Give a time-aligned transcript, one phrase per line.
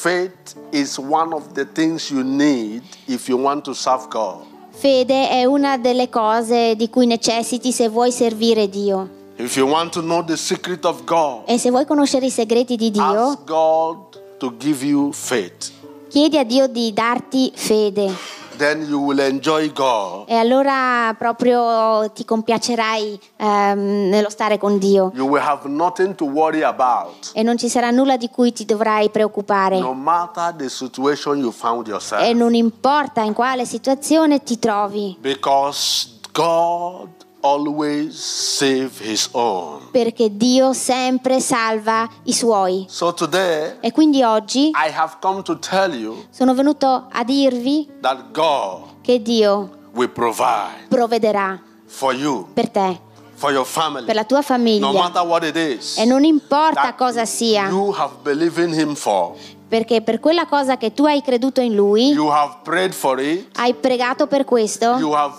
[0.00, 4.44] Faith is one of the things you need if you want to serve God.
[4.70, 9.08] Fede è una delle cose di cui necessiti se vuoi servire Dio.
[9.38, 12.76] If you want to know the secret of God, E se vuoi conoscere i segreti
[12.76, 15.72] di Dio, ask God to give you faith.
[16.10, 18.14] chiedi a Dio di darti fede.
[18.58, 20.28] Then you will enjoy God.
[20.28, 25.12] E allora proprio ti compiacerai ehm, nello stare con Dio.
[25.14, 28.64] You will have nothing to worry about, E non ci sarà nulla di cui ti
[28.64, 29.78] dovrai preoccupare.
[29.78, 31.86] no matter the situation you found
[32.20, 39.88] E non importa in quale situazione ti trovi, Because God always save his own.
[39.90, 42.86] perché Dio sempre salva i suoi.
[42.88, 47.88] So today, E quindi oggi I have come to tell you sono venuto a dirvi
[48.00, 53.00] that God che Dio will provide provvederà for you, per te,
[53.34, 54.90] for your family, per la tua no famiglia.
[54.92, 55.96] matter what it is.
[55.96, 59.34] E non importa cosa sia, You have believed in him for.
[59.68, 63.48] perché per quella cosa che tu hai creduto in Lui, You have prayed for it.
[63.58, 65.34] hai pregato per questo, You have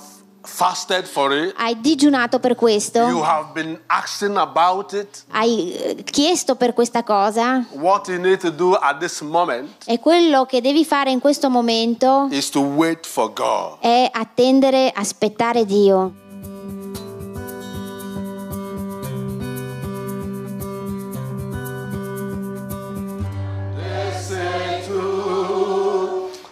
[0.50, 1.54] fasted for it.
[1.58, 5.24] hai digiunato per You questo, have been asking about it.
[5.32, 10.00] hai eh, chiesto per questa cosa What you need to do at this moment e
[10.00, 13.78] quello che devi fare in questo momento is to wait for God.
[13.82, 16.14] è attendere, aspettare Dio.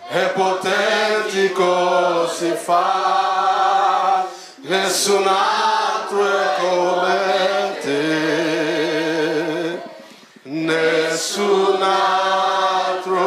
[0.10, 3.37] È potentico si fa,
[4.98, 9.80] nessun altro è come te,
[10.42, 13.20] nessun altro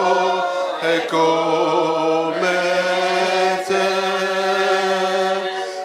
[0.80, 2.48] è come
[3.68, 3.88] te.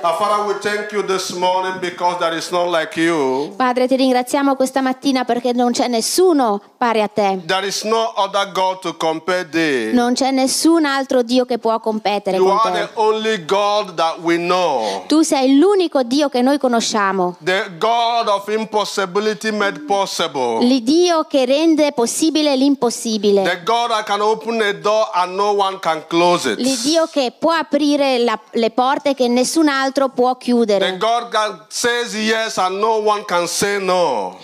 [0.01, 3.53] Our Father, we thank you this morning because there is none like you.
[3.55, 7.41] Padre, ti ringraziamo questa mattina perché non c'è nessuno pari a te.
[7.45, 9.91] There is no other God to compare thee.
[9.91, 12.85] Non c'è nessun altro Dio che può competere You con are te.
[12.93, 15.03] the only God that we know.
[15.07, 17.37] Tu sei l'unico Dio che noi conosciamo.
[17.43, 20.59] The God of impossibility made possible.
[20.63, 23.41] L'Iddio che rende possibile l'impossibile.
[23.43, 26.59] The God that can open a door and no one can close it.
[26.59, 30.97] L'Iddio che può aprire la- le porte che nessun altro può The chiudere.
[30.97, 34.37] God that says yes and no one can say no.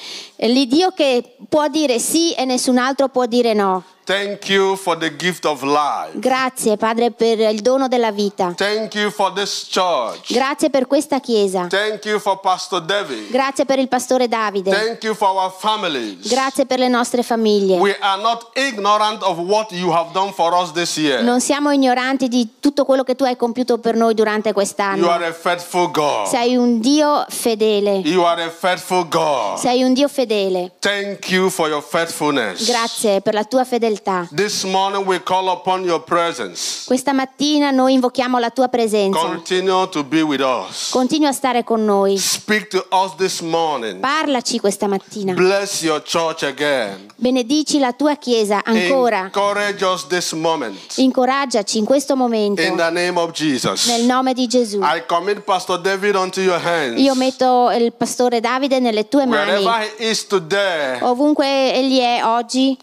[0.47, 3.83] L'Iddio che può dire sì e nessun altro può dire no.
[4.03, 6.11] Thank you for the gift of life.
[6.13, 8.51] Grazie Padre per il dono della vita.
[8.55, 10.33] Thank you for this church.
[10.33, 11.67] Grazie per questa chiesa.
[11.67, 13.29] Thank you for Pastor David.
[13.29, 14.71] Grazie per il pastore Davide.
[14.71, 16.27] Thank you for our families.
[16.27, 17.77] Grazie per le nostre famiglie.
[17.77, 21.21] We are not ignorant of what you have done for us this year.
[21.21, 25.09] Non siamo ignoranti di tutto quello che tu hai compiuto per noi durante You quest'anno.
[25.09, 26.25] are a faithful God.
[26.27, 28.01] Sei un Dio fedele.
[28.03, 29.57] You are a faithful God.
[29.57, 30.71] Sei un Dio fedele.
[30.79, 32.65] Thank you for your faithfulness.
[32.67, 33.89] Grazie per la tua fedeltà.
[34.33, 36.85] This morning we call upon your presence.
[36.85, 39.19] Questa mattina noi invochiamo la tua presenza.
[39.19, 40.89] Continue to be with us.
[40.91, 42.17] Continua a stare con noi.
[42.17, 43.99] Speak to us this morning.
[43.99, 45.33] Parlaci questa mattina.
[45.33, 47.11] Bless your church again.
[47.15, 49.25] Benedici la tua chiesa ancora.
[49.25, 50.97] Encourage us this moment.
[50.97, 52.61] Incoraggiaci in questo momento.
[52.61, 53.87] In the name of Jesus.
[53.87, 54.79] Nel nome di Gesù.
[54.81, 56.99] I commit Pastor David onto your hands.
[56.99, 59.63] Io metto il pastore Davide nelle tue mani.
[59.63, 62.77] Wherever he is today, Ovunque egli è oggi,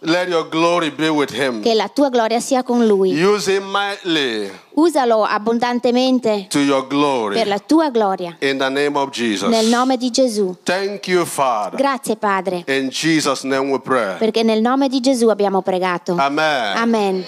[1.62, 3.22] che la tua gloria sia con lui.
[3.22, 8.36] Use him mightily Usalo abbondantemente per la tua gloria.
[8.40, 9.48] In the name of Jesus.
[9.48, 10.56] Nel nome di Gesù.
[10.64, 11.78] Thank you, Father.
[11.78, 14.18] Grazie Padre, In Jesus' name we pray.
[14.18, 16.16] perché nel nome di Gesù abbiamo pregato.
[16.18, 16.76] Amen.
[16.76, 17.24] Amen.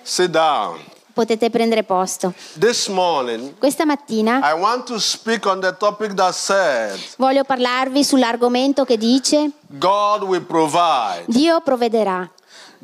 [0.00, 0.78] Sit down.
[1.12, 2.32] Potete prendere posto.
[2.58, 8.02] This morning, Questa mattina I want to speak on the topic that said, voglio parlarvi
[8.02, 11.24] sull'argomento che dice God will provide.
[11.26, 12.26] Dio provvederà.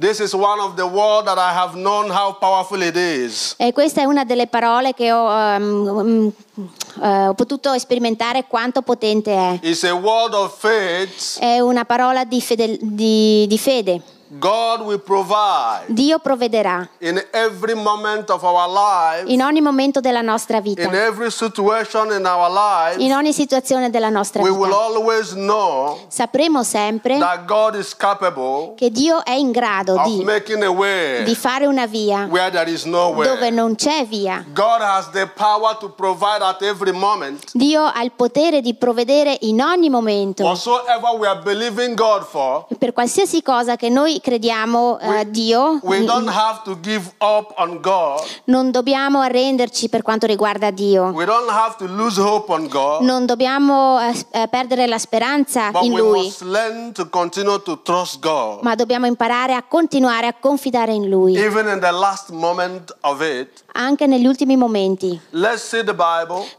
[0.00, 3.56] This is one of the words that I have known how powerful it is.
[3.58, 9.58] E questa è una delle parole che ho, eh, ho potuto sperimentare quanto potente è.
[9.62, 11.40] It's a word of faith.
[11.40, 14.00] È una parola di, fede- di- di fede.
[14.30, 20.20] God will provide Dio provvederà in every moment of our life, in ogni momento della
[20.20, 23.00] nostra in vita, every situation in our life.
[23.02, 24.76] in ogni situazione della nostra We will vita.
[24.78, 30.62] always know Sapremo sempre that God is capable che Dio è in grado di, making
[30.62, 33.50] a way di fare una via where there is no dove way.
[33.50, 34.44] non c'è via.
[34.52, 37.50] God has the power to provide at every moment.
[37.54, 42.66] Dio ha il potere di provvedere in ogni momento Whatsoever we are believing God for,
[42.78, 47.52] per qualsiasi cosa che noi noi crediamo a Dio, We don't have to give up
[47.56, 48.20] on God.
[48.44, 51.10] non dobbiamo arrenderci per quanto riguarda Dio.
[51.10, 53.02] We don't have to lose hope on God.
[53.02, 57.60] Non dobbiamo eh, eh, perdere la speranza But in we Lui, must learn to continue
[57.62, 58.62] to trust God.
[58.62, 63.20] ma dobbiamo imparare a continuare a confidare in Lui, Even in the last moment of
[63.22, 63.64] it.
[63.78, 65.18] Anche negli ultimi momenti.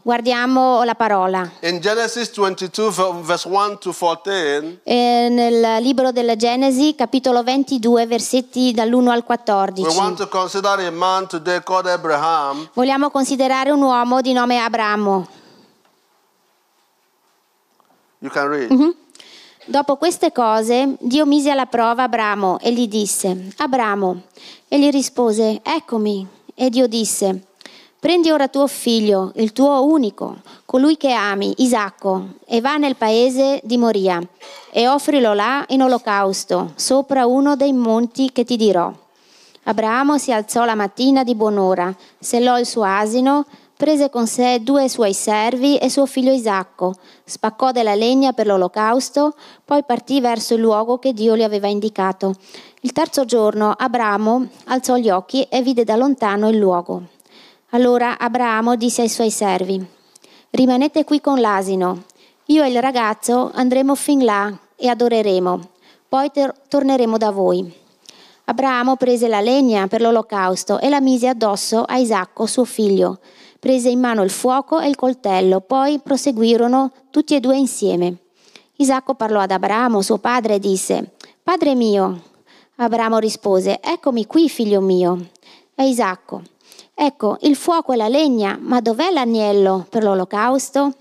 [0.02, 1.50] Guardiamo la parola.
[1.60, 8.06] In Genesis 22, v- verse 1 to 14, Eh, nel libro della Genesi, capitolo 22,
[8.06, 9.96] versetti dall'1 al we 14.
[9.96, 12.68] want to consider a man today called Abraham.
[12.72, 15.28] Vogliamo considerare un uomo di nome Abramo.
[18.48, 18.94] Read.
[19.66, 24.22] Dopo queste cose, Dio mise alla prova Abramo e gli disse, Abramo,
[24.68, 26.26] e gli rispose, eccomi.
[26.62, 27.44] E Dio disse,
[27.98, 33.62] prendi ora tuo figlio, il tuo unico, colui che ami, Isacco, e va nel paese
[33.64, 34.20] di Moria,
[34.70, 38.92] e offrilo là in olocausto, sopra uno dei monti che ti dirò.
[39.62, 43.46] Abramo si alzò la mattina di buon'ora, sellò il suo asino,
[43.80, 49.34] prese con sé due suoi servi e suo figlio Isacco, spaccò della legna per l'olocausto,
[49.64, 52.34] poi partì verso il luogo che Dio gli aveva indicato.
[52.82, 57.04] Il terzo giorno Abramo alzò gli occhi e vide da lontano il luogo.
[57.70, 59.82] Allora Abramo disse ai suoi servi,
[60.50, 62.02] rimanete qui con l'asino,
[62.46, 65.58] io e il ragazzo andremo fin là e adoreremo,
[66.06, 67.72] poi ter- torneremo da voi.
[68.44, 73.20] Abramo prese la legna per l'olocausto e la mise addosso a Isacco, suo figlio.
[73.60, 78.16] Prese in mano il fuoco e il coltello, poi proseguirono tutti e due insieme.
[78.76, 81.12] Isacco parlò ad Abramo, suo padre, e disse,
[81.42, 82.22] Padre mio.
[82.76, 85.28] Abramo rispose, Eccomi qui, figlio mio.
[85.74, 86.42] E Isacco,
[86.94, 90.92] Ecco, il fuoco e la legna, ma dov'è l'agnello per l'olocausto?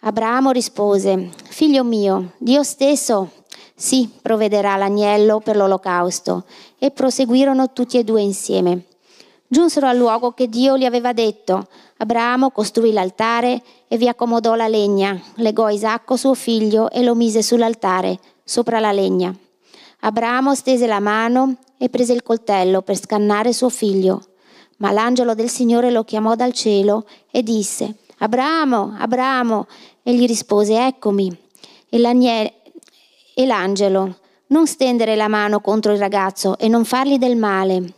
[0.00, 3.30] Abramo rispose, Figlio mio, Dio stesso
[3.80, 6.44] sì provvederà l'agnello per l'olocausto.
[6.78, 8.84] E proseguirono tutti e due insieme.
[9.52, 11.66] Giunsero al luogo che Dio gli aveva detto.
[11.96, 17.42] Abramo costruì l'altare e vi accomodò la legna, legò Isacco suo figlio e lo mise
[17.42, 19.34] sull'altare, sopra la legna.
[20.02, 24.22] Abramo stese la mano e prese il coltello per scannare suo figlio.
[24.76, 29.66] Ma l'angelo del Signore lo chiamò dal cielo e disse, Abramo, Abramo,
[30.04, 31.36] e gli rispose, eccomi.
[31.88, 32.54] E,
[33.34, 37.94] e l'angelo, non stendere la mano contro il ragazzo e non fargli del male.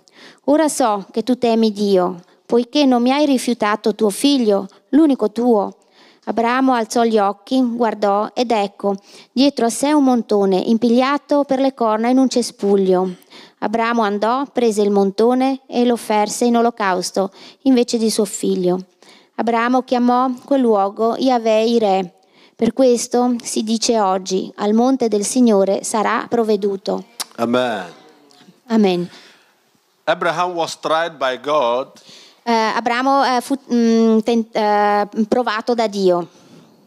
[0.46, 5.76] Ora so che tu temi Dio, poiché non mi hai rifiutato tuo figlio, l'unico tuo.
[6.24, 8.96] Abramo alzò gli occhi, guardò ed ecco,
[9.30, 13.14] dietro a sé un montone impigliato per le corna in un cespuglio.
[13.58, 17.30] Abramo andò, prese il montone e lo offerse in olocausto
[17.62, 18.84] invece di suo figlio.
[19.36, 22.14] Abramo chiamò quel luogo Yahweh Ire.
[22.56, 27.04] Per questo si dice oggi, al monte del Signore sarà provveduto.
[27.36, 27.84] Amen.
[28.66, 29.08] Amen.
[30.12, 31.88] Abraham was tried by God
[32.44, 36.26] Eh, Abramo eh, fu mm, ten- eh, provato da Dio.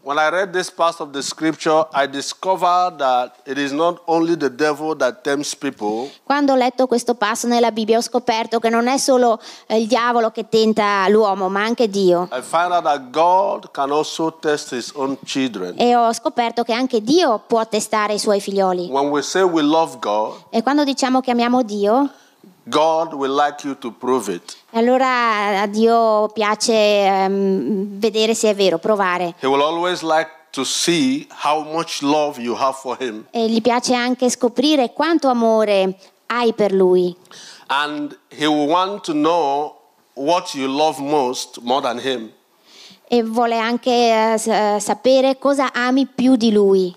[0.02, 4.36] When I read this part of the scripture, I discovered that it is not only
[4.36, 8.68] the devil that tempts people, Quando ho letto questo passo nella Bibbia ho scoperto che
[8.68, 12.28] non è solo il diavolo che tenta l'uomo, ma anche Dio.
[12.30, 15.74] I find out that God can also test his own children.
[15.78, 18.88] E ho scoperto che anche Dio può testare i suoi figlioli.
[18.90, 22.10] When we say we love God, E quando diciamo che amiamo Dio,
[23.28, 24.56] like you to prove it.
[24.72, 29.34] allora a Dio piace ehm, vedere se è vero, provare.
[29.40, 33.26] He will always like to see how much love you have for him.
[33.30, 35.96] E gli piace anche scoprire quanto amore
[36.26, 37.14] hai per lui.
[37.68, 39.76] And he will want to know
[40.14, 42.32] what you love most more than him.
[43.08, 46.94] E vuole anche eh, sapere cosa ami più di lui.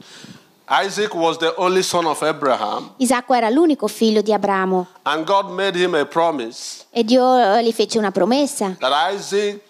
[0.72, 4.88] Isaac was the only son of Abraham, Isacco era l'unico figlio di Abramo.
[5.04, 8.76] and God made him a promise e Dio eh, gli fece una promessa.
[8.80, 9.69] that Isaac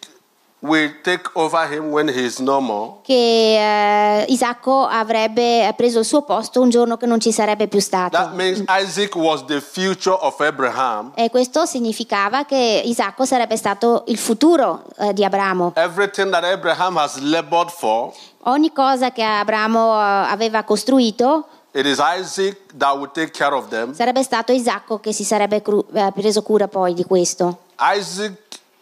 [0.61, 2.95] will take over him when he is no more.
[3.03, 3.13] che
[4.23, 8.09] eh, Isacco avrebbe preso il suo posto un giorno che non ci sarebbe più That
[8.11, 8.35] stato.
[8.35, 11.11] means Isaac was the future of Abraham.
[11.15, 15.73] E questo significava che Isacco sarebbe stato il futuro eh, di Abramo.
[15.75, 18.11] Everything that Abraham has labored for,
[18.43, 23.67] Ogni cosa che Abramo eh, aveva costruito it is Isaac that will take care of
[23.69, 23.93] them.
[23.93, 27.59] sarebbe stato Isacco che si sarebbe cru- preso cura poi di questo.
[27.79, 28.33] Isaac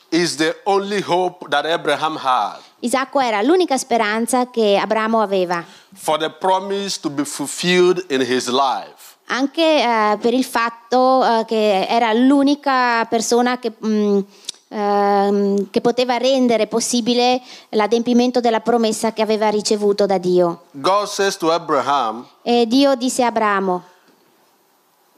[0.09, 5.63] is the only hope that Abraham had Isacco era l'unica speranza che Abramo aveva,
[5.95, 9.15] for the promise to be fulfilled in his life.
[9.29, 14.19] anche eh, per il fatto eh, che era l'unica persona che, mm,
[14.69, 20.65] ehm, che poteva rendere possibile l'adempimento della promessa che aveva ricevuto da Dio.
[20.71, 23.83] God says to Abraham, E Dio disse a Abramo,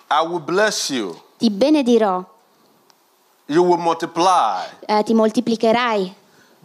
[0.10, 1.16] I will bless you.
[1.38, 2.24] ti benedirò,
[3.50, 4.62] You will multiply.
[4.86, 6.16] eh, ti moltiplicherai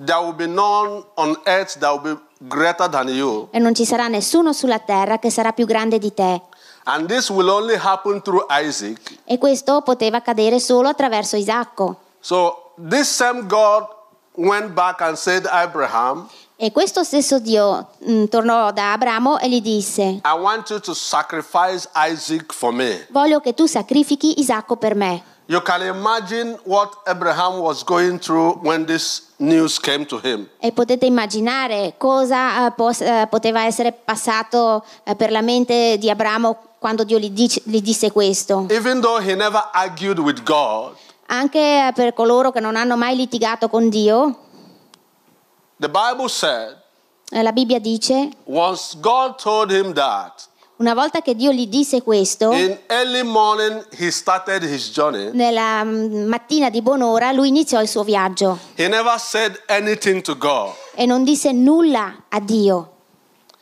[0.04, 3.48] There will be none on earth that will be greater than you.
[3.52, 6.42] e non ci sarà nessuno sulla terra che sarà più grande di te.
[6.84, 9.16] And this will only happen through Isaac.
[9.24, 11.96] E questo poteva accadere solo attraverso Isacco.
[12.20, 13.86] So this same God
[14.34, 19.60] went back and said, Abraham, E questo stesso Dio mm, tornò da Abramo e gli
[19.60, 23.06] disse, I want you to sacrifice Isaac for me.
[23.10, 25.22] voglio che tu sacrifichi Isacco per me.
[25.46, 30.48] You can imagine what Abraham was going through when this news came to him.
[30.58, 36.56] E potete immaginare cosa eh, eh, poteva essere passato eh, per la mente di Abramo
[36.78, 38.66] quando Dio gli, dice- gli disse questo.
[38.70, 40.96] Even though he never argued with God,
[41.26, 44.38] Anche per coloro che non hanno mai litigato con Dio,
[45.78, 46.76] the Bible said,
[47.30, 50.46] la Bibbia dice, once God told him that,
[50.76, 55.30] una volta che Dio gli disse questo, in early morning he started his journey.
[55.32, 60.36] nella mm, mattina di buon'ora lui iniziò il suo viaggio He never said anything to
[60.36, 60.72] God.
[60.94, 62.90] e non disse nulla a Dio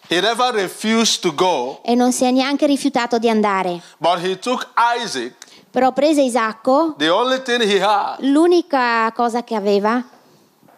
[0.08, 3.80] He never refused to go, e non si è neanche rifiutato di andare.
[3.98, 4.68] but he took
[5.02, 5.34] Isaac,
[5.70, 10.02] Però prese Isacco, the only thing he had, l'unica cosa che aveva,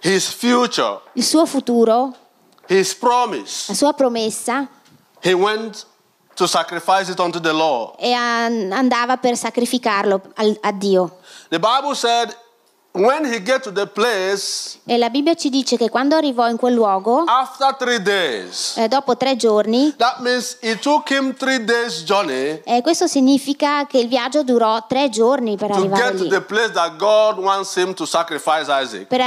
[0.03, 2.15] his future, il suo futuro,
[2.69, 3.65] his promise.
[3.69, 4.69] la sua promessa,
[5.21, 5.85] He went
[6.35, 7.95] to sacrifice it unto the Lord.
[7.99, 10.21] e an- andava per sacrificarlo
[10.61, 11.19] a Dio.
[11.49, 12.37] The Bible said
[13.93, 18.77] place E la Bibbia ci dice che quando arrivò in quel luogo, after three days,
[18.77, 23.87] eh, dopo tre giorni, that means it took him three days journey e questo significa
[23.87, 26.29] che il viaggio durò tre giorni per arrivare lì.
[29.09, 29.21] per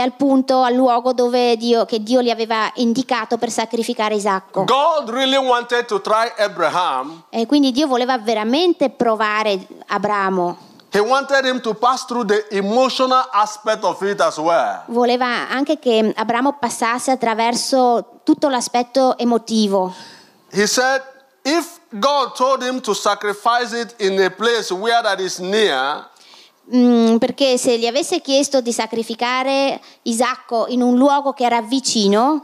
[0.00, 4.64] al punto, al luogo dove Dio, che Dio gli aveva indicato per sacrificare Isacco.
[4.64, 7.24] God really wanted to try Abraham.
[7.28, 13.22] E quindi Dio voleva veramente provare Abramo, He wanted him to pass through the emotional
[13.32, 14.82] aspect of it as well.
[14.86, 19.92] voleva anche che Abramo passasse attraverso tutto l'aspetto emotivo.
[20.52, 21.00] He said,
[21.44, 26.04] if God told him to sacrifice it in a place where that is near,
[26.74, 32.40] Mm, perché se gli avesse chiesto di sacrificare Isacco in un luogo che era vicino,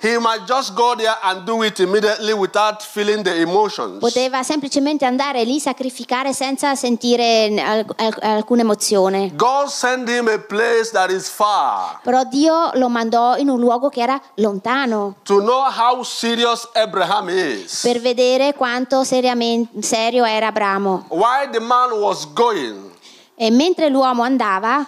[4.00, 9.30] poteva semplicemente andare lì sacrificare senza sentire al- al- alcuna emozione.
[9.34, 13.88] God sent him a place that is far Però Dio lo mandò in un luogo
[13.88, 17.80] che era lontano to know how serious Abraham is.
[17.82, 21.06] per vedere quanto serio era Abramo.
[21.10, 22.94] While the man was going,
[23.38, 24.86] E mentre l'uomo andava,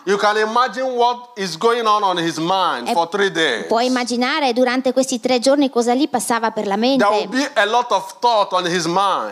[3.68, 7.04] puoi immaginare durante questi tre giorni cosa gli passava per la mente.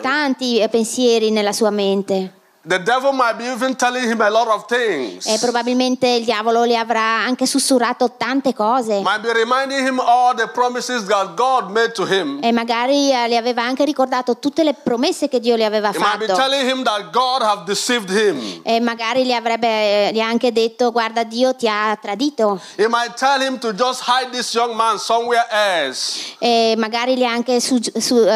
[0.02, 2.32] Tanti eh, pensieri nella sua mente.
[2.68, 5.24] The devil might be even telling him a lot of things.
[5.26, 9.02] E probabilmente il diavolo le avrà anche sussurrato tante cose.
[9.02, 12.40] Might be reminding him all the promises that God made to him.
[12.42, 15.98] E magari eh, le aveva anche ricordato tutte le promesse che Dio le aveva He
[15.98, 16.40] might be fatto.
[16.40, 18.60] telling him that God have deceived him.
[18.64, 22.60] E magari gli avrebbe gli ha anche detto guarda Dio ti ha tradito.
[22.76, 26.34] He might tell him to just hide this young man somewhere else.
[26.40, 27.60] E magari gli ha anche eh,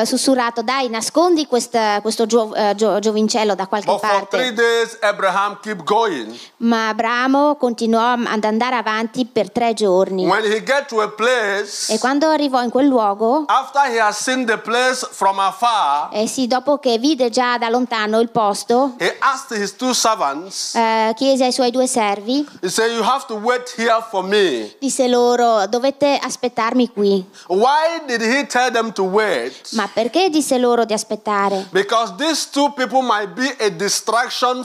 [0.06, 4.36] sussurrato dai nascondi questa- questo gio- eh, gio- giovincello da qualche for parte.
[4.36, 6.38] three days, Abraham keep going.
[6.58, 10.26] Ma Abramo continuò ad andare avanti per tre giorni.
[10.26, 14.18] When he get to a place, E quando arrivò in quel luogo, after he has
[14.18, 18.94] seen the place from afar, eh sì, dopo che vide già da lontano il posto,
[18.98, 23.24] he asked his two servants, eh, chiese ai suoi due servi, he said, you have
[23.26, 24.74] to wait here for me.
[24.78, 27.24] disse loro dovete aspettarmi qui.
[27.48, 29.54] Why did he tell them to wait?
[29.72, 31.66] Ma perché disse loro di aspettare?
[31.70, 34.08] Because these two people might be a distraction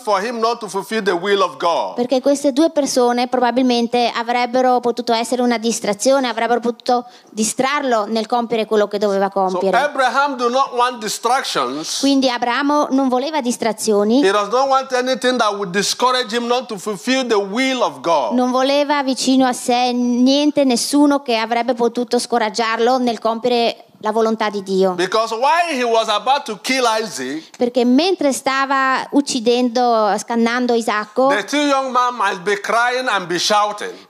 [0.04, 1.96] for him not to fulfill the will of God.
[1.96, 8.66] Perché queste due persone probabilmente avrebbero potuto essere una distrazione, avrebbero potuto distrarlo nel compiere
[8.66, 9.78] quello che doveva So compiere.
[9.78, 12.00] Abraham do not want distractions.
[12.00, 16.68] Quindi Abramo non voleva distrazioni, He does not want anything that would discourage him not
[16.68, 18.34] to fulfill the will of God.
[18.34, 24.52] non voleva vicino a sé niente, nessuno che avrebbe potuto scoraggiarlo nel compiere la volontà
[24.52, 24.92] di Dio.
[24.92, 31.34] Because while he was about to kill Isaac, Perché mentre stava uccidendo, scannando Isacco,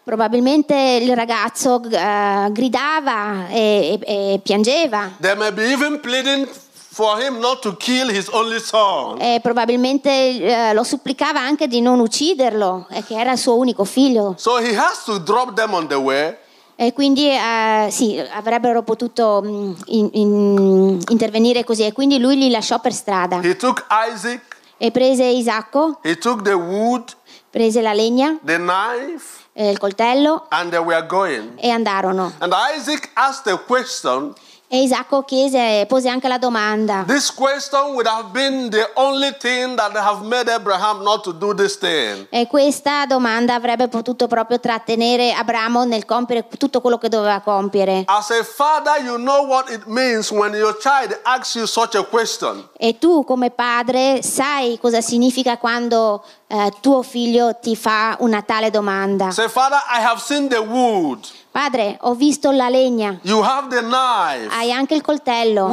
[0.04, 5.12] probabilmente il ragazzo eh, gridava e, e- e piangeva.
[5.22, 6.46] They may be even pleading
[6.92, 9.22] for him not to kill his only son.
[9.22, 13.86] E probabilmente eh, lo supplicava anche di non ucciderlo, e che era il suo unico
[13.86, 14.34] figlio.
[14.38, 16.36] So he has to drop them on the way.
[16.78, 21.84] E quindi eh, sì, avrebbero potuto mm, in- in- intervenire così.
[21.84, 23.40] E quindi lui li lasciò per strada.
[23.42, 27.04] He took Isaac E prese Isacco, He took the wood,
[27.50, 31.54] prese la legna, the knife, eh, il coltello and they were going.
[31.56, 32.34] e andarono.
[32.40, 34.34] And Isaac asked a question.
[34.68, 37.04] E Isacco chiese, pose anche la domanda.
[37.06, 41.54] This question would have been the only thing that have made Abraham not to do
[41.54, 42.26] this thing.
[42.32, 48.04] E questa domanda avrebbe potuto proprio trattenere Abramo nel compiere tutto quello che doveva compiere.
[48.08, 52.04] As a father, you know what it means when your child asks you such a
[52.04, 52.68] question.
[52.78, 58.72] E tu come padre sai cosa significa quando eh, tuo figlio ti fa una tale
[58.72, 59.30] domanda.
[59.30, 61.28] Say, Father, I have seen the wood.
[61.56, 65.72] Padre, ho visto la legna, hai anche il coltello,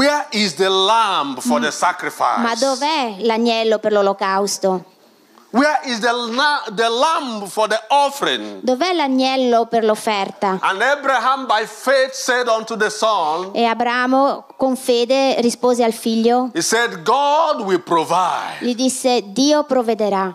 [1.73, 2.39] sacrifice?
[2.39, 4.85] ma dov'è l'agnello per l'olocausto?
[5.51, 6.13] Where is the,
[6.77, 8.61] the lamb for the offering?
[8.63, 10.59] Dov'è l'agnello per l'offerta?
[10.63, 16.51] And Abraham, by faith, said unto the son, E Abramo con fede rispose al figlio,
[16.55, 18.59] He said, God will provide.
[18.61, 20.33] gli disse Dio provvederà.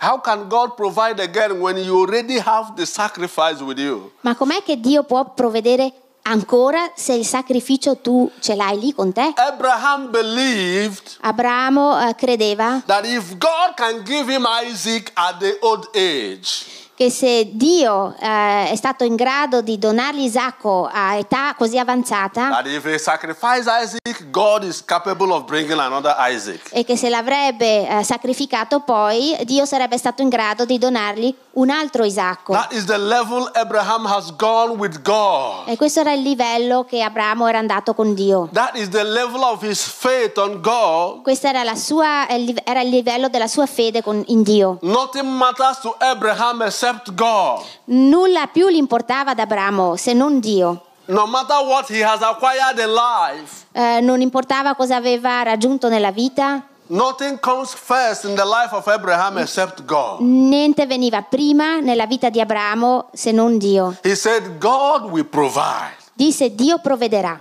[0.00, 4.12] How can God provide again when you already have the sacrifice with you?
[4.20, 9.12] Ma com'è che Dio può provvedere ancora se il sacrificio tu ce l'hai lì con
[9.12, 9.32] te?
[9.34, 15.88] Abraham believed Abramo eh, credeva that if God can give him Isaac at the old
[15.92, 21.78] age, che se Dio eh, è stato in grado di donargli Isacco a età così
[21.78, 26.70] avanzata Isaac, God is capable of bringing another Isaac.
[26.72, 31.70] e che se l'avrebbe eh, sacrificato poi, Dio sarebbe stato in grado di donargli un
[31.70, 32.52] altro Isacco.
[32.52, 35.68] That is the level Abraham has gone with God.
[35.68, 38.48] E questo era il livello che Abramo era andato con Dio.
[38.52, 41.22] That is the level of his faith on God.
[41.22, 44.78] Questo era, la sua- era il livello della sua fede con- in Dio.
[44.82, 47.64] Nothing matters to Abraham except God.
[47.86, 50.82] Nulla più gli importava ad Abramo se non Dio.
[51.06, 56.10] No matter what he has acquired in life, Eh, non importava cosa aveva raggiunto nella
[56.10, 60.20] vita, nothing comes first in the life of Abraham except God.
[60.20, 63.96] niente veniva prima nella vita di Abramo se non Dio.
[64.02, 65.96] He said, God will provide.
[66.12, 67.40] Disse Dio provvederà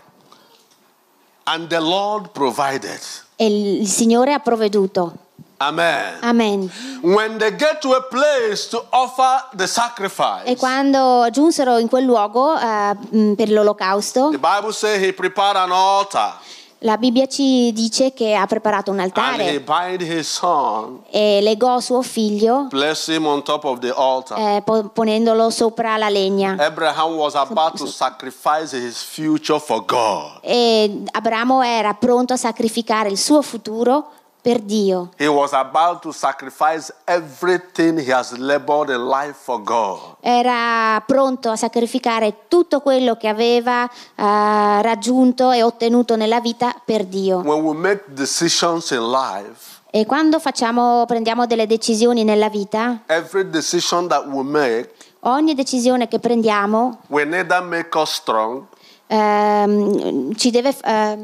[1.43, 2.99] And the Lord provided.
[3.35, 3.45] e
[3.79, 5.13] il Signore ha provveduto.
[5.59, 6.19] Amen.
[6.21, 6.71] Amen.
[7.01, 12.03] When they get to a place to offer the sacrifice, E quando giunsero in quel
[12.05, 16.33] luogo mh, per l'olocausto, the Bible says he prepared an altar
[16.81, 21.39] la Bibbia ci dice che ha preparato un and he altare bind his son, e
[21.41, 24.37] legò suo figlio bless him on top of the altar.
[24.37, 26.55] eh, po- ponendolo sopra la legna.
[26.59, 30.37] Abraham was about to sacrifice his future for God.
[30.41, 34.11] E Abramo era pronto a sacrificare il suo futuro
[34.47, 35.09] per Dio.
[35.17, 40.15] He was about to sacrifice everything he has labored in life for God.
[40.21, 47.03] Era pronto a sacrificare tutto quello che aveva eh, raggiunto e ottenuto nella vita per
[47.03, 47.39] Dio.
[47.39, 53.49] When we make decisions in life, E quando facciamo, prendiamo delle decisioni nella vita, every
[53.49, 58.63] decision that we make ogni decisione che prendiamo will neither make us strong,
[59.07, 61.17] ehm, ci, deve, eh,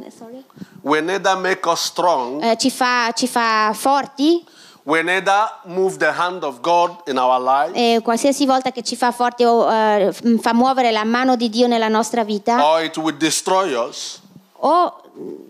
[0.82, 4.44] will neither make us strong, Eh, ci, fa, ci fa forti
[4.86, 9.12] neither move the hand of God in our life, e qualsiasi volta che ci fa
[9.12, 13.16] forti o f- fa muovere la mano di Dio nella nostra vita or it will
[13.16, 14.20] destroy us.
[14.66, 14.94] o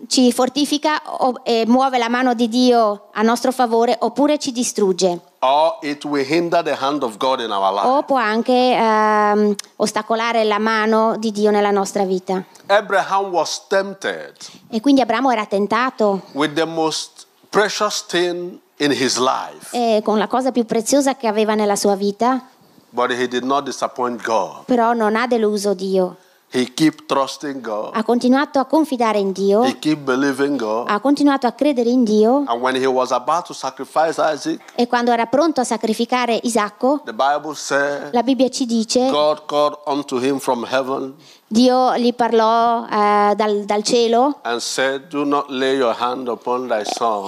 [0.08, 5.18] ci fortifica o, e muove la mano di Dio a nostro favore oppure ci distrugge
[5.46, 7.86] Or it will hinder the hand of God in our life.
[7.86, 12.42] o può anche ehm, ostacolare la mano di Dio nella nostra vita.
[12.66, 14.32] Abraham was tempted
[14.70, 20.16] E quindi Abramo era tentato with the most precious thing in his life, eh, con
[20.16, 22.42] la cosa più preziosa che aveva nella sua vita,
[22.88, 24.64] but he did not disappoint God.
[24.64, 26.16] però non ha deluso Dio.
[26.56, 27.96] He kept trusting God.
[27.96, 30.88] Ha continuato a confidare in Dio, He kept believing God.
[30.88, 34.86] ha continuato a credere in Dio And when he was about to sacrifice Isaac, e
[34.86, 39.78] quando era pronto a sacrificare Isacco, the Bible said la Bibbia ci dice, God called
[39.86, 41.14] unto him from heaven
[41.48, 45.12] Dio gli parlò eh, dal, dal cielo said,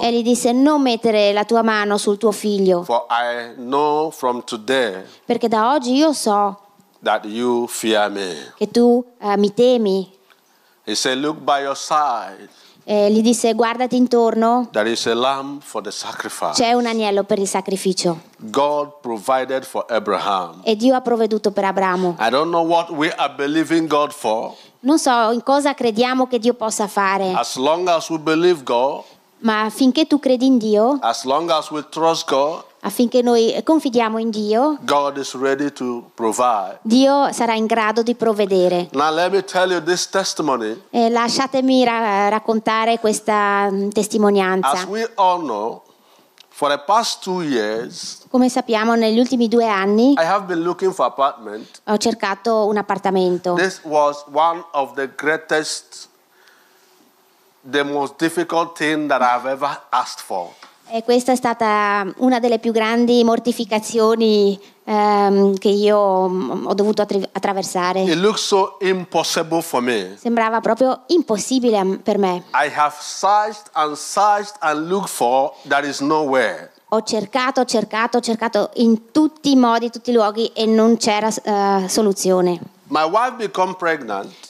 [0.01, 4.41] e gli disse non mettere la tua mano sul tuo figlio, for I know from
[4.45, 6.59] today perché da oggi io so
[7.03, 8.53] that you fear me.
[8.57, 10.11] che tu eh, mi temi.
[10.85, 12.49] He said, Look by your side.
[12.89, 16.53] E gli disse guardati intorno, There is a lamb for the sacrifice.
[16.53, 18.21] c'è un agnello per il sacrificio.
[18.37, 20.61] God provided for Abraham.
[20.63, 22.15] E Dio ha provveduto per Abramo.
[22.17, 24.55] I don't know what we are believing God for.
[24.79, 29.03] Non so in cosa crediamo che Dio possa fare, As long as we believe God,
[29.39, 34.17] ma finché tu credi in Dio, as long as we trust God, affinché noi confidiamo
[34.17, 34.77] in Dio.
[36.81, 38.87] Dio sarà in grado di provvedere.
[38.93, 40.83] Now, let me tell you this testimony.
[40.89, 44.85] E lasciatemi ra- raccontare questa mm, testimonianza.
[45.41, 45.83] know,
[47.43, 50.15] years, Come sappiamo, negli ultimi due anni
[51.83, 53.53] ho cercato un appartamento.
[53.53, 56.09] This was one of the greatest,
[57.69, 60.51] the most difficult thing that I've ever asked for.
[60.89, 67.01] E questa è stata una delle più grandi mortificazioni ehm, che io mm, ho dovuto
[67.01, 68.05] attri- attraversare.
[68.35, 68.77] So.
[70.15, 72.43] Sembrava proprio impossibile per me.
[72.99, 75.53] Searched and searched and for.
[76.89, 81.27] Ho cercato, cercato, ho cercato in tutti i modi, tutti i luoghi e non c'era
[81.27, 82.61] eh, soluzione.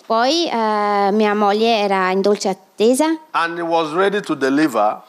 [0.05, 5.01] Poi eh, mia moglie era in dolce attesa and was ready to deliver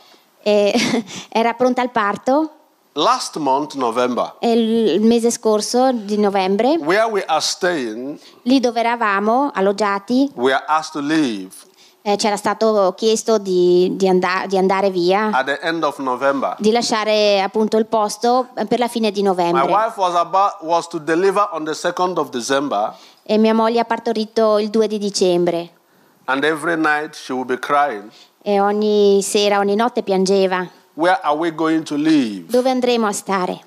[0.43, 0.73] e
[1.31, 2.51] era pronta al parto
[2.95, 4.35] last month, November.
[4.41, 10.65] il mese scorso di novembre, Where we are staying, lì dove eravamo alloggiati, we are
[10.67, 11.51] asked to leave
[12.03, 16.57] eh, c'era stato chiesto di, di anda- di andare via, at the end of November.
[16.59, 19.71] di lasciare appunto il posto eh, per la fine di My novembre.
[19.71, 23.85] wife was about was to deliver on the 2nd of December, E mia moglie ha
[23.85, 25.71] partorito il 2 di dicembre
[26.25, 28.11] and every night she would be crying.
[28.49, 30.67] E ogni sera, ogni notte piangeva.
[30.95, 32.47] Where are we going to live?
[32.51, 33.61] Dove andremo a stare?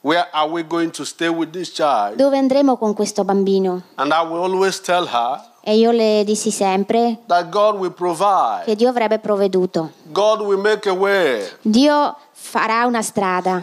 [0.00, 2.14] Where are we going to stay with this child?
[2.14, 3.82] Dove andremo con questo bambino?
[3.96, 7.18] And I will always tell her E io le dissi sempre
[8.64, 9.90] che Dio avrebbe provveduto.
[10.04, 11.44] God will make a way.
[11.60, 13.62] Dio farà una strada.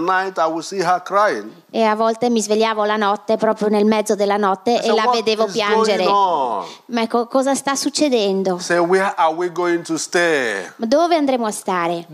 [0.00, 1.58] Night.
[1.70, 4.94] E a volte mi svegliavo la notte, proprio nel mezzo della notte, I e said,
[4.94, 6.04] la "What vedevo piangere.
[6.04, 8.58] going on?" Ma ecco, cosa sta succedendo?
[8.58, 8.78] Say,
[10.76, 12.06] Dove andremo a stare?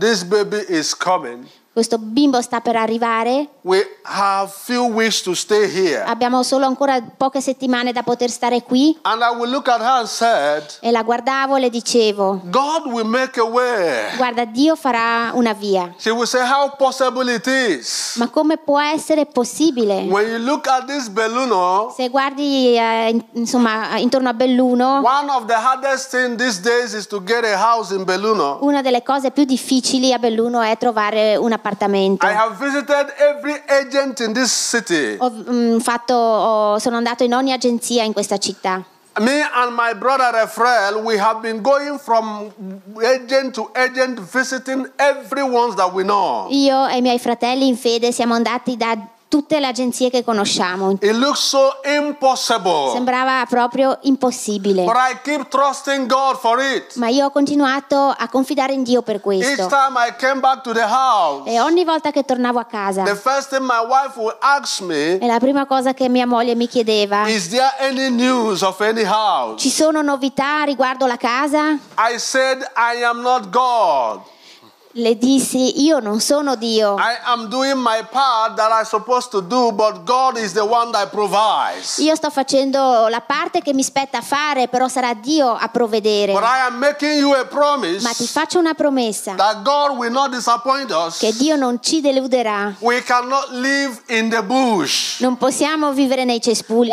[1.73, 6.03] Questo bimbo sta per arrivare, We have few weeks to stay here.
[6.05, 8.99] abbiamo solo ancora poche settimane da poter stare qui.
[9.03, 12.87] And I will look at her and said, E la guardavo e le dicevo, God
[12.87, 14.17] will make a way.
[14.17, 15.95] guarda, Dio farà una via.
[15.99, 18.17] She will say, How possible it is.
[18.17, 20.07] Ma come può essere possibile?
[20.09, 25.01] When you look at this balloon, Se guardi eh, in- insomma intorno a Belluno,
[28.61, 32.25] una delle cose più difficili a Belluno è trovare un appartamento.
[32.27, 35.17] I have visited every agent in this city.
[35.19, 38.83] Ho, mm, fatto- ho- sono andato in ogni agenzia in questa città.
[39.21, 42.51] Me and my brother Raphael, we have been going from
[43.03, 46.47] agent to agent visiting everyone that we know.
[46.51, 48.97] Io e i miei fratelli in fede siamo andati da
[49.31, 50.99] tutte le agenzie che conosciamo.
[51.35, 52.91] So impossible.
[52.93, 54.83] Sembrava proprio impossibile.
[54.85, 56.97] But I keep trusting God for it.
[56.97, 59.67] Ma io ho continuato a confidare in Dio per Each questo.
[59.69, 63.15] time I came back to the house, E ogni volta che tornavo a casa, the
[63.15, 66.67] first thing my wife would ask me, e la prima cosa che mia moglie mi
[66.67, 69.59] chiedeva, Is there any news of any house?
[69.59, 71.79] ci sono novità riguardo la casa?
[71.97, 74.21] I said, I am not God.
[74.95, 76.97] Le dissi, io non sono Dio.
[76.97, 80.91] I am doing my part that I'm supposed to do, but God is the one
[80.91, 81.99] that provides.
[81.99, 86.33] Io sto facendo la parte che mi spetta fare, però sarà Dio a provvedere.
[86.33, 87.47] But I am making you a
[88.01, 91.19] Ma ti faccio una promessa, that God will not disappoint us.
[91.19, 92.75] che Dio non ci deluderà.
[92.81, 95.21] We cannot live in the bush.
[95.21, 96.91] Non possiamo vivere nei cespugli,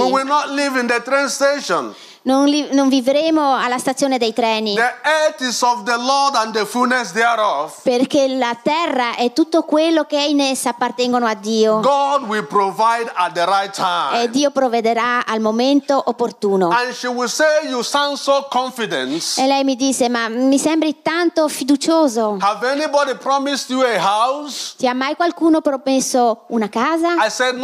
[2.27, 6.53] Non, li- non vivremo alla stazione dei treni, The earth is of the Lord and
[6.53, 7.79] the fullness thereof.
[7.83, 11.79] perché la terra e tutto quello che è in essa appartengono a Dio.
[11.79, 13.73] God will provide at the right
[14.23, 14.29] E.
[14.29, 16.67] Dio provvederà al momento opportuno.
[16.69, 18.47] And she will say, You sound so.
[19.37, 22.37] E lei mi disse, ma mi sembri tanto fiducioso.
[22.41, 24.73] Have anybody promised you a house?
[24.77, 27.25] Ti ha mai qualcuno promesso una casa?
[27.25, 27.55] I said,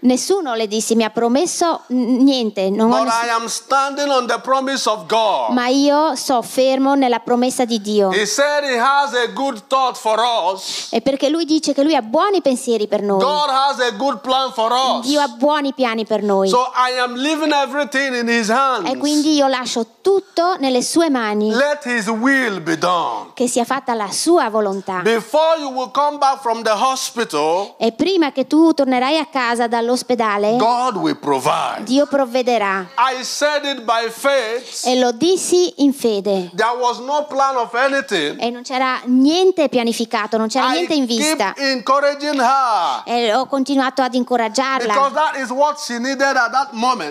[0.00, 4.08] Nessuno le dissi, mi ha promesso n- niente, non ho but ness- I am standing
[4.10, 5.50] on the promise of God.
[5.52, 8.10] ma io so fermo nella promessa di Dio.
[8.10, 10.88] He said He has a good thought for us.
[10.90, 13.20] E perché lui dice che lui ha buoni pensieri per noi.
[13.22, 15.06] God has a good plan for us.
[15.06, 16.48] Dio ha buoni piani per noi.
[16.48, 18.98] So I am leaving everything in His E hands.
[18.98, 23.30] quindi io lascio tutto nelle sue mani, Let His will be done.
[23.34, 25.00] che sia fatta la sua volontà.
[25.02, 29.66] Before you will come back from the hospital, E prima che tu tornerai a casa
[29.68, 31.82] dall'ospedale, God will provide.
[31.84, 32.88] Dio provvederà.
[32.98, 34.84] I said it by faith.
[34.84, 36.50] E lo dissi in fede.
[36.54, 38.38] There was no plan of anything.
[38.38, 41.54] E non c'era niente pianificato, non c'era I niente in vista.
[41.54, 45.10] E ho continuato ad incoraggiarla.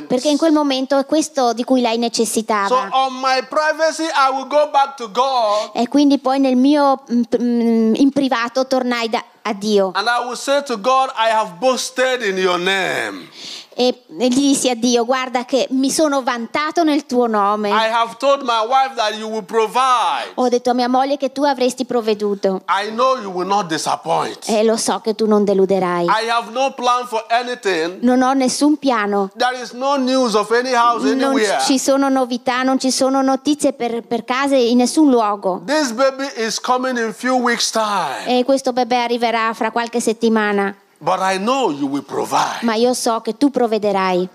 [0.07, 2.89] Perché in quel momento è questo di cui lei So necessitava.
[3.09, 7.93] my privacy, I will go back to God E quindi poi nel mio mm, mm,
[7.95, 12.21] in privato tornai da- a Dio and I will say to God, I have boasted
[12.21, 13.27] in your name.
[13.73, 17.69] E gli dissi a Dio, guarda che mi sono vantato nel tuo nome.
[17.69, 20.31] I have told my wife that you will provide.
[20.35, 24.47] Ho detto a mia moglie che tu avresti provveduto I know you will not disappoint.
[24.47, 26.05] e lo so che tu non deluderai.
[26.05, 27.99] I have no plan for anything.
[28.01, 29.29] Non ho nessun piano.
[29.37, 33.73] There is no news of any house Non ci sono novità, non ci sono notizie
[33.73, 35.61] per, per case in nessun luogo.
[35.65, 38.25] This baby is coming in few weeks time.
[38.25, 40.75] E questo bebè arriverà fra qualche settimana.
[41.03, 42.61] But I know you will provide.
[42.61, 44.29] Ma io so che tu provvederai.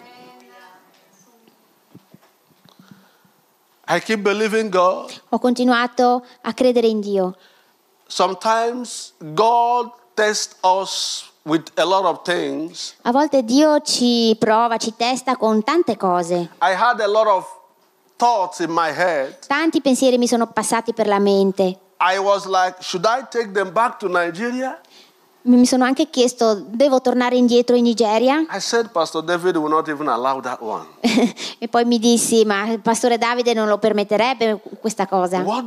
[3.89, 5.13] I keep believing God.
[5.29, 7.37] Ho continuato a credere in Dio.
[8.09, 12.97] Sometimes God tests us with a lot of things.
[13.03, 16.51] A volte Dio ci prova, ci testa con tante cose.
[16.61, 17.47] I had a lot of
[18.17, 19.47] thoughts in my head.
[19.47, 21.79] Tanti pensieri mi sono passati per la mente.
[22.01, 24.81] I was like, should I take them back to Nigeria?
[25.47, 28.41] Mi sono anche chiesto, devo tornare indietro in Nigeria?
[28.51, 30.87] I said, Pastor David will not even allow that one.
[31.61, 35.39] e poi mi dissi, ma il pastore Davide non lo permetterebbe questa cosa.
[35.39, 35.63] Do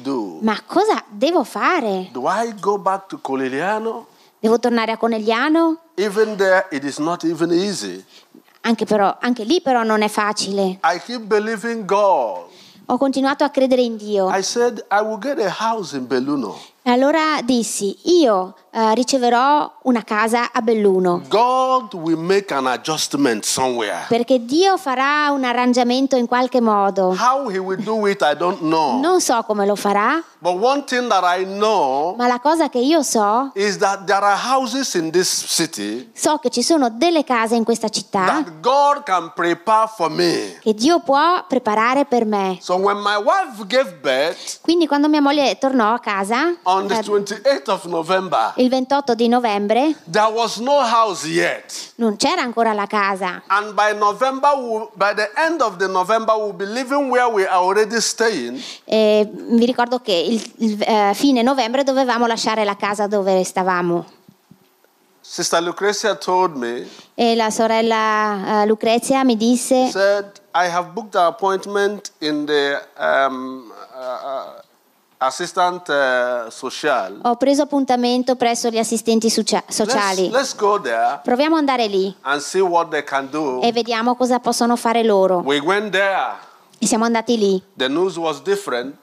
[0.00, 0.38] do?
[0.40, 2.08] Ma cosa devo fare?
[2.10, 4.06] Do I go back to Coliliano?
[4.40, 5.76] Devo tornare a Conegliano?
[5.96, 8.02] Even there, it is not even easy.
[8.62, 10.78] Anche, però, anche lì però non è facile.
[10.82, 12.46] I keep believing God.
[12.86, 14.30] Ho continuato a credere in Dio.
[14.34, 16.58] I said, I will get a house in Belluno.
[16.82, 21.22] E allora dissi, io eh, riceverò una casa a Belluno.
[21.28, 24.04] God will make an adjustment somewhere.
[24.08, 27.16] Perché Dio farà un arrangiamento in qualche modo.
[27.18, 29.00] How he will do it, I don't know.
[29.00, 32.78] Non so come lo farà, But one thing that I know ma la cosa che
[32.78, 37.24] io so, is that there are houses in this city so che ci sono delle
[37.24, 40.56] case in questa città that God can prepare for me.
[40.60, 42.58] che Dio può preparare per me.
[42.60, 46.98] So when my wife gave birth Quindi quando mia moglie tornò a casa, on the
[46.98, 51.92] eh, 28th of November, il 28 di novembre, there was no house yet.
[51.96, 53.42] non c'era ancora la casa.
[53.48, 57.46] And by November, we- by the end of the November, we'll be living where we
[57.46, 58.60] are already staying.
[58.84, 64.04] E vi ricordo che il, il, eh, fine novembre dovevamo lasciare la casa dove stavamo.
[65.20, 71.14] Sister Lucretia told me, E la sorella eh, Lucrezia mi disse, said, I have booked
[71.16, 74.62] an appointment in the um, uh, uh,
[75.18, 77.18] assistant uh, social.
[77.22, 80.30] ho preso appuntamento presso gli assistenti socia- Let's, sociali.
[80.30, 82.14] let's there Proviamo ad andare lì
[83.62, 85.38] e vediamo cosa possono fare loro.
[85.38, 85.60] We.
[86.78, 87.60] E siamo andati lì.
[87.76, 88.94] The news was different.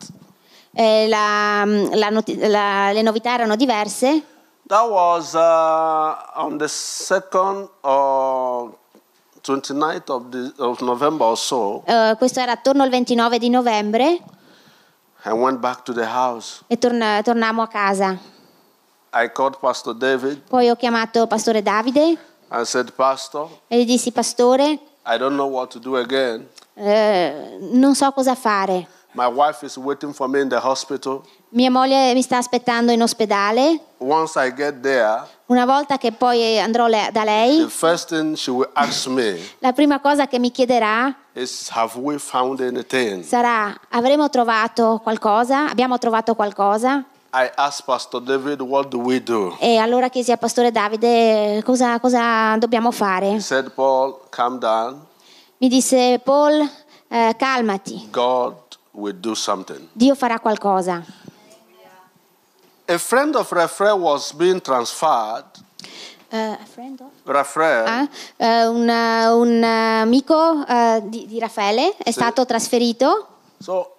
[0.71, 4.23] E la- la noti- la- le novità erano diverse.
[4.67, 8.73] That was uh, on the 2nd or
[9.41, 11.84] 29th of, the, of November or so.
[11.86, 15.14] Eh, questo era attorno al 29 di novembre I went back to the house.
[16.67, 18.19] E torn- tornammo a casa.
[19.13, 20.41] I called Pastor David.
[20.47, 22.17] Poi ho chiamato Pastore Davide
[22.51, 26.47] I said, Pastor, e gli dissi, Pastore, I don't know what to do again.
[26.75, 28.88] eh, non so cosa fare.
[29.15, 31.23] My wife is waiting for me in the hospital.
[31.49, 33.80] Mia moglie mi sta aspettando in ospedale.
[33.99, 38.36] Once I get there, Una volta che poi andrò le- da the lei, first thing
[38.36, 43.23] she will ask me la prima cosa che mi chiederà is, Have we found anything?
[43.23, 45.69] sarà, avremo trovato qualcosa?
[45.69, 47.06] Abbiamo trovato qualcosa?
[47.34, 49.56] I asked Pastor David, What do we do?
[49.60, 53.39] E allora chiesi al Pastore Davide cosa, cosa dobbiamo He fare.
[53.39, 55.06] said, Paul, calm down.
[55.58, 56.67] Mi disse, Paul,
[57.08, 58.63] eh, calmati, God
[58.95, 59.88] will do something.
[59.93, 61.03] Dio farà qualcosa.
[62.88, 65.45] A friend of Raphael was being transferred.
[66.29, 67.08] Eh, a friend of?
[67.23, 72.13] Raphael, Ah, eh, un, eh, un amico eh, di, di Raffaele è Sì.
[72.13, 73.27] stato trasferito
[73.60, 73.91] so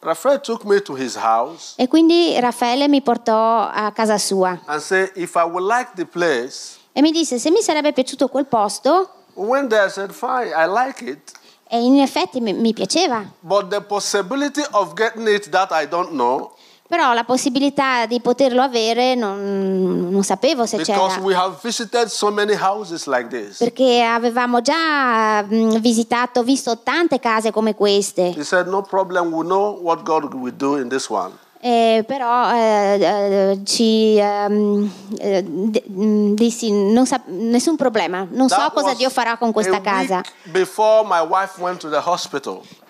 [0.00, 4.80] Raphael took me to his house e quindi Raffaele mi portò a casa sua and
[4.80, 8.46] said, If I would like the place, e mi disse se mi sarebbe piaciuto quel
[8.46, 9.86] posto we went there.
[9.86, 11.32] I said, Fine, I like it.
[11.74, 16.10] E in effetti mi, mi piaceva, But the possibility of getting it that I don't
[16.10, 16.52] know,
[16.86, 21.26] però la possibilità di poterlo avere non, non sapevo se because c'era.
[21.26, 23.58] we have visited so like this.
[23.58, 28.32] Perché avevamo già mm, visitato, visto tante case come queste.
[28.36, 31.32] He said, No problem, we know what God will do in this one.
[31.66, 38.50] Eh, però eh, eh, ci ehm, eh, d- mh, dissi non sa- nessun problema, non
[38.50, 40.20] so cosa Dio farà con questa casa.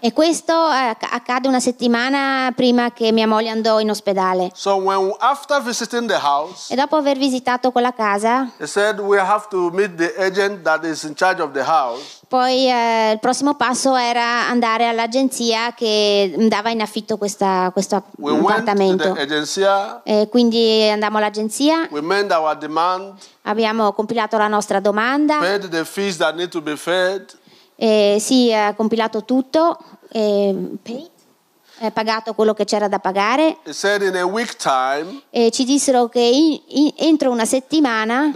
[0.01, 4.51] E questo eh, acc- accade una settimana prima che mia moglie andò in ospedale.
[4.55, 4.99] So when
[6.21, 10.63] house, E dopo aver visitato quella casa, they said we have to meet the agent
[10.63, 12.23] that is in charge of the house.
[12.29, 18.33] Poi eh, il prossimo passo era andare all'agenzia che dava in affitto questa- questo We
[18.53, 19.05] appartamento.
[20.05, 21.89] E quindi andammo all'agenzia,
[23.43, 25.39] abbiamo compilato la nostra domanda,
[27.77, 29.79] e sì, ha compilato tutto,
[31.81, 33.59] e pagato quello che c'era da pagare.
[33.65, 38.31] Time e ci dissero che in- in- entro una settimana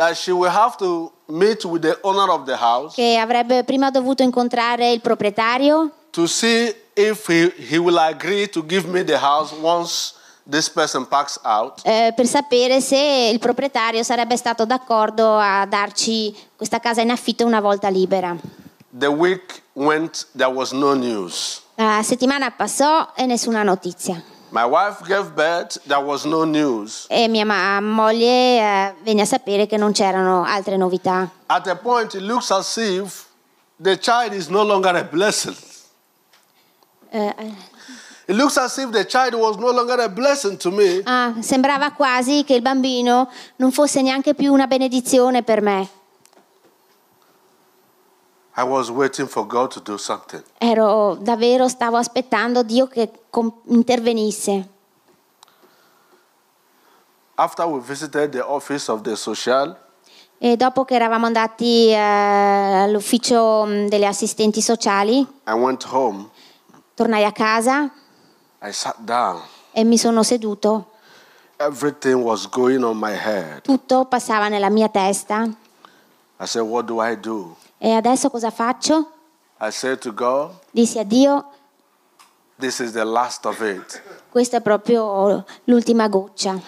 [1.28, 3.90] that she will have to meet with the owner of the house che avrebbe prima
[3.90, 9.18] dovuto incontrare il proprietario to see if he, he will agree to give me the
[9.18, 10.14] house once
[10.48, 11.82] this person packs out.
[11.84, 17.44] eh, per sapere se il proprietario sarebbe stato d'accordo a darci questa casa in affitto
[17.44, 18.34] una volta libera.
[18.90, 21.60] The week went, there was no news.
[21.74, 24.20] La settimana passò e nessuna notizia.
[24.50, 27.06] My wife gave birth, there was no news.
[27.10, 31.30] E mia ma- moglie eh, venne a sapere che non c'erano altre novità.
[31.46, 33.26] At a point, it looks as if
[33.80, 35.54] the child is no longer a blessing.
[37.10, 37.52] Eh, eh,
[38.26, 41.00] It looks as if the child was no longer a blessing to me.
[41.04, 45.88] ah, sembrava quasi che il bambino non fosse neanche più una benedizione per me.
[48.47, 48.47] I was waiting for God to do something.
[50.58, 53.10] Ero davvero, stavo aspettando Dio che
[53.66, 54.68] intervenisse.
[57.36, 59.76] After we visited the office of the social,
[60.40, 66.28] E dopo che eravamo andati eh, all'ufficio mh, delle assistenti sociali, I went home.
[66.94, 67.90] tornai a casa
[68.62, 69.40] I sat down.
[69.72, 70.90] e mi sono seduto.
[71.56, 73.62] Everything was going on my head.
[73.62, 75.42] Tutto passava nella mia testa.
[76.40, 77.56] I said, What do I do?
[77.78, 79.10] E adesso cosa faccio?
[79.60, 81.44] I said to God, Dissi a Dio,
[82.58, 84.02] This is the last of it.
[84.30, 86.60] questa è proprio l'ultima goccia.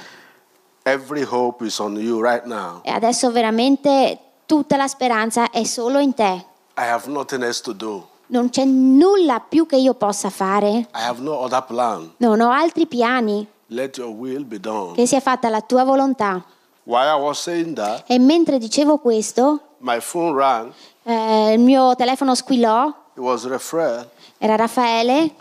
[0.85, 2.45] Right.
[2.83, 6.45] E adesso veramente tutta la speranza è solo in te.
[6.77, 8.09] I have nothing else to do.
[8.27, 10.69] Non c'è nulla più che io possa fare.
[10.69, 12.13] I have no other plan.
[12.19, 13.47] Non ho altri piani.
[13.67, 14.95] Let your will be done.
[14.95, 16.43] Che sia fatta la tua volontà.
[16.85, 20.73] While I was saying that, E mentre dicevo questo, my phone rang.
[21.05, 22.89] eh, il mio telefono squillò.
[23.15, 24.09] It was Raphael.
[24.39, 25.35] Era Raffaele.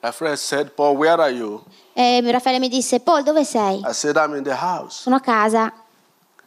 [0.00, 1.62] Raphael said, Paul, where are you?
[1.92, 3.80] E Raffaele mi disse, Paul, dove sei?
[3.84, 5.02] I said, I'm in the house.
[5.02, 5.72] Sono a casa.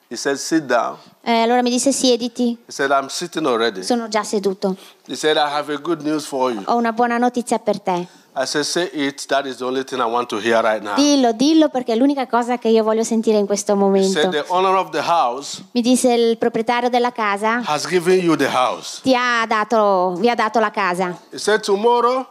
[0.08, 0.98] He said, Sit down.
[1.22, 2.58] E allora mi disse, siediti.
[2.66, 3.84] He said, I'm sitting already.
[3.84, 4.76] Sono già seduto.
[5.06, 6.64] He said, I have a good news for you.
[6.66, 8.08] Ho una buona notizia per te.
[8.36, 9.26] I said, Say it.
[9.28, 10.96] That is the only thing I want to hear right now.
[10.96, 14.20] Dillo, dillo perché è l'unica cosa che io voglio sentire in questo momento.
[14.20, 18.36] said, The owner of the house Mi disse il proprietario della casa has given you
[18.36, 19.02] the house.
[19.02, 22.26] ti ha dato, vi ha dato la casa He said, Tomorrow,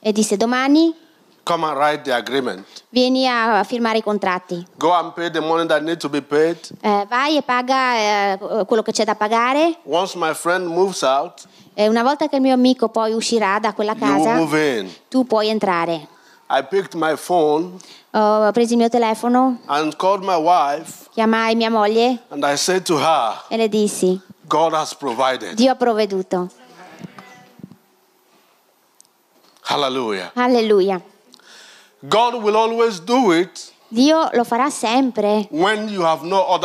[0.00, 0.94] e disse domani
[1.42, 2.64] come and write the agreement.
[2.90, 4.64] vieni a firmare i contratti.
[4.76, 6.58] Go and pay the money that needs to be paid.
[6.80, 11.42] Eh, vai e paga eh, quello che c'è da pagare Once my friend moves out,
[11.80, 14.36] e una volta che il mio amico poi uscirà da quella casa
[15.08, 16.08] tu puoi entrare.
[17.26, 17.70] Phone
[18.10, 19.60] Ho preso il mio telefono,
[20.36, 24.20] wife, chiamai mia moglie her, e le dissi.
[25.54, 26.50] Dio ha provveduto.
[30.34, 31.00] Alleluia.
[32.02, 36.58] It Dio lo farà sempre no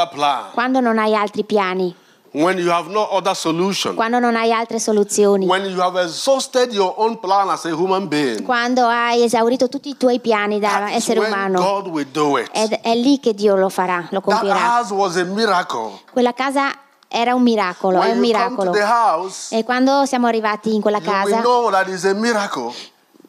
[0.53, 1.95] quando non hai altri piani,
[2.43, 6.71] when you have no other solution, quando non hai altre soluzioni, when you have exhausted
[6.73, 8.43] your own plan as a human being.
[8.43, 11.59] quando hai esaurito tutti i tuoi piani da That essere umano.
[11.61, 12.49] God will do it.
[12.51, 14.77] Ed è lì che Dio lo farà, lo That compierà.
[14.79, 15.99] house was a miracle.
[16.11, 16.73] Quella casa
[17.07, 18.71] era un miracolo, è un When come to miracolo.
[18.71, 22.73] the house, E quando siamo arrivati in quella casa, know that it's a miracle.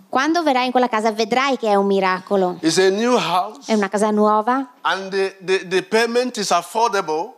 [0.08, 2.56] quando verrai in quella casa vedrai che è un miracolo.
[2.62, 7.34] It's a new house, È una casa nuova and the, the, the payment is affordable.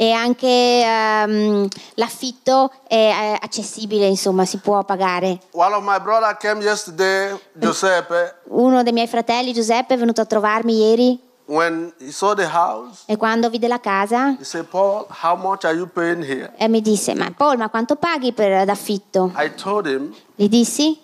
[0.00, 5.40] E anche ehm, l'affitto è accessibile, insomma, si può pagare.
[5.50, 10.24] One of my brother came yesterday, Giuseppe, Uno dei miei fratelli, Giuseppe, è venuto a
[10.24, 13.02] trovarmi ieri when he saw the house.
[13.04, 16.50] e quando vide la casa He said, Paul, how much are you paying here?
[16.56, 19.32] e mi disse, ma Paul, ma quanto paghi per l'affitto?
[19.36, 20.98] I told him, Gli dissi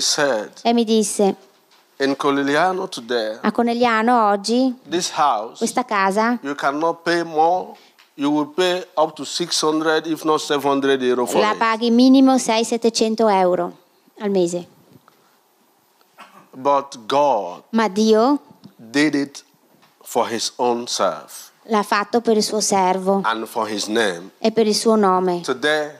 [0.00, 1.36] said, e mi disse,
[2.88, 4.74] today, a Conegliano oggi
[5.14, 7.76] house, questa casa you cannot pay more.
[8.16, 11.58] You will pay up to 600, if not 700 euro for la it.
[11.58, 13.72] paghi minimo 600-700 euro
[14.20, 14.66] al mese.
[16.54, 18.40] But God Ma Dio
[18.76, 19.42] did it
[20.02, 24.30] for his own self L'ha fatto per il suo servo and for his name.
[24.40, 25.42] e per il suo nome.
[25.42, 25.92] Today,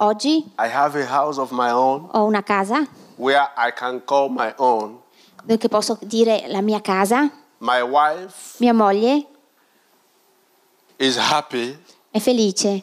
[0.00, 4.28] Oggi I have a house of my own ho una casa where I can call
[4.28, 4.98] my own.
[5.46, 7.30] che posso dire la mia casa.
[7.60, 9.26] My wife Mia moglie
[10.98, 12.82] è felice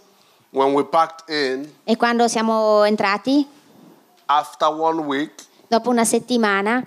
[0.52, 3.46] when we packed in e quando siamo entrati,
[4.28, 5.44] after one week.
[5.68, 6.82] dopo una settimana,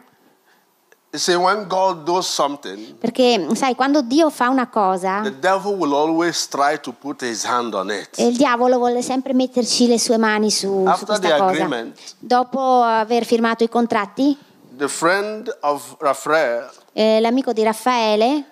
[1.10, 5.92] see, when God does something, perché sai, quando Dio fa una cosa, the devil will
[5.92, 8.08] always try to put his hand on it.
[8.16, 11.44] Il diavolo vuole sempre metterci le sue mani su, su After questa the cosa.
[11.50, 14.34] agreement, Dopo aver firmato i contratti,
[14.78, 18.44] the friend of Raphael eh, l'amico di Raffaele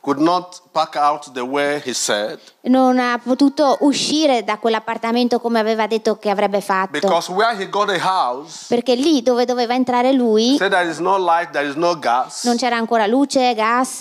[0.00, 5.58] could not pack out the way he said non ha potuto uscire da quell'appartamento come
[5.58, 6.90] aveva detto che avrebbe fatto.
[6.92, 10.98] because where he got a house, Perché lì dove doveva entrare lui said there is
[10.98, 12.44] no light, there is no gas.
[12.44, 14.00] non c'era ancora luce, gas.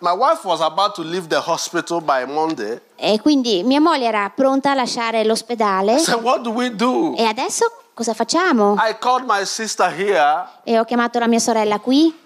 [0.00, 2.80] My wife was about to leave the hospital by Monday.
[2.94, 5.98] E quindi mia moglie era pronta a lasciare l'ospedale.
[5.98, 7.14] Said, What do we do?
[7.16, 7.64] E adesso
[7.94, 8.76] cosa facciamo?
[8.78, 12.16] I called my sister here, E ho chiamato la mia sorella qui,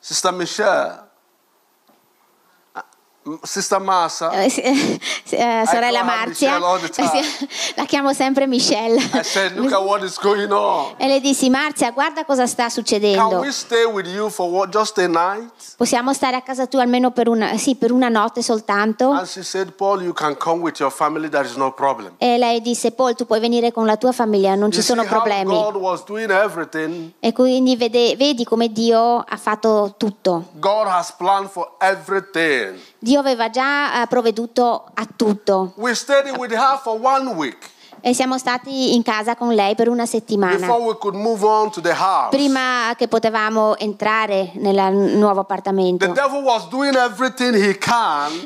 [0.00, 1.09] Sister Michelle,
[3.42, 4.30] Sister Massa.
[4.30, 4.46] eh,
[5.30, 6.56] eh, sorella Marzia.
[6.56, 6.58] Eh
[7.76, 8.98] La chiamo sempre Michelle.
[8.98, 10.94] I said, Look at what is going on.
[10.96, 13.18] E le dissi, Marzia, guarda cosa sta succedendo.
[14.50, 15.52] what, just a night?
[15.76, 19.22] Possiamo stare a casa tua almeno per una, sì, per una notte soltanto?
[19.26, 19.72] Said,
[21.56, 21.74] no.
[22.18, 24.94] E lei disse, Paul, tu puoi venire con la tua famiglia, non ci You see
[24.94, 25.54] sono problemi.
[27.20, 30.46] E quindi vede- vedi come Dio ha fatto tutto.
[30.52, 32.78] God has planned for everything.
[33.00, 35.72] Dio aveva già eh, provveduto a tutto.
[35.76, 37.70] We stayed with her for one week
[38.02, 40.56] E siamo stati in casa con lei per una settimana.
[40.56, 42.30] before we could move on to the house.
[42.30, 46.10] Prima che potevamo entrare nel nuovo appartamento.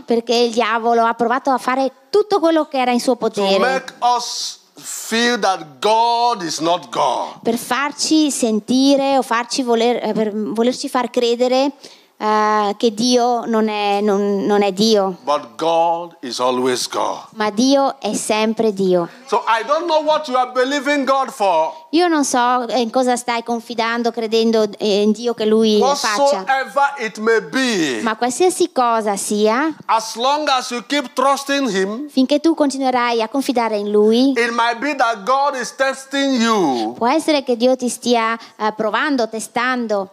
[0.05, 3.84] Perché il diavolo ha provato a fare tutto quello che era in suo potere.
[7.42, 11.72] per farci sentire o farci voler, eh, per volerci far credere
[12.24, 17.24] eh, che Dio non è, non- non è Dio, But God is always God.
[17.34, 19.08] ma Dio è sempre Dio.
[19.26, 21.72] So I don't know what you are believing God for.
[21.95, 26.45] Io non so in cosa stai confidando, credendo eh, in Dio che Lui faccia,
[27.22, 33.22] be, ma qualsiasi cosa sia, as long as you keep trusting Him, finché tu continuerai
[33.22, 36.95] a confidare in Lui, it might be that God is testing you.
[36.95, 40.11] può essere che Dio ti stia eh, provando, testando.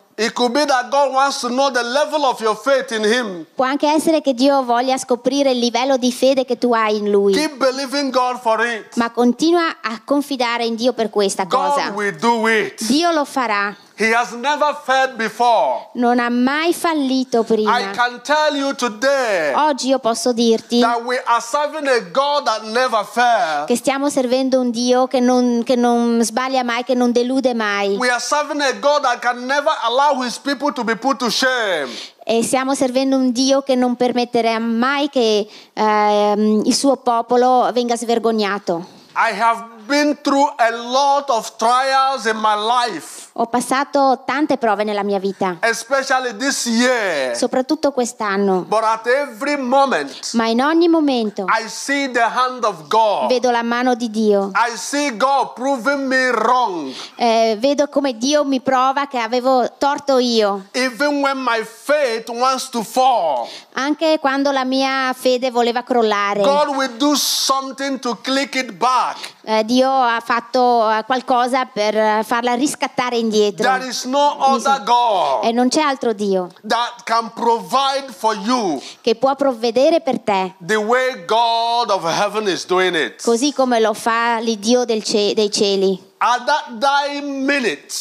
[3.55, 7.09] Può anche essere che Dio voglia scoprire il livello di fede che tu hai in
[7.09, 7.33] Lui.
[7.33, 8.95] Keep believing God for it.
[8.97, 11.70] Ma continua a confidare in Dio per questa cosa.
[11.77, 12.85] It.
[12.87, 13.75] Dio lo farà.
[13.97, 15.89] He has never failed before.
[15.93, 17.91] Non ha mai fallito I prima.
[17.91, 22.63] can tell you today Oggi io posso dirti that we are serving a God that
[22.63, 23.67] never fails.
[23.67, 27.95] che stiamo servendo un Dio che non, che non sbaglia mai, che non delude mai.
[27.97, 31.29] We are serving a God that can never allow His people to be put to
[31.29, 31.89] shame.
[32.23, 37.95] E stiamo servendo un Dio che non permetterà mai che ehm, il suo popolo venga
[37.95, 38.99] svergognato.
[39.13, 44.83] I have been through a lot of trials in my life, Ho passato tante prove
[44.85, 47.35] nella mia vita, especially this year.
[47.35, 52.87] soprattutto quest'anno, But at every moment, ma in ogni momento I see the hand of
[52.87, 53.27] God.
[53.29, 54.51] vedo la mano di Dio.
[54.55, 56.93] I see God proving me wrong.
[57.17, 62.69] Eh, vedo come Dio mi prova che avevo torto io, Even when my faith wants
[62.69, 66.41] to fall, anche quando la mia fede voleva crollare.
[66.43, 69.17] God will do something to click it back.
[69.43, 73.63] Eh, Dio ha fatto eh, qualcosa per eh, farla riscattare indietro.
[73.63, 78.79] There is no other God E non c'è altro Dio that can provide for you
[79.01, 83.21] che può provvedere per te, the way God of heaven is doing it.
[83.23, 86.09] così come lo fa l'Iddio ce- dei cieli.
[86.19, 87.91] At that dying minute,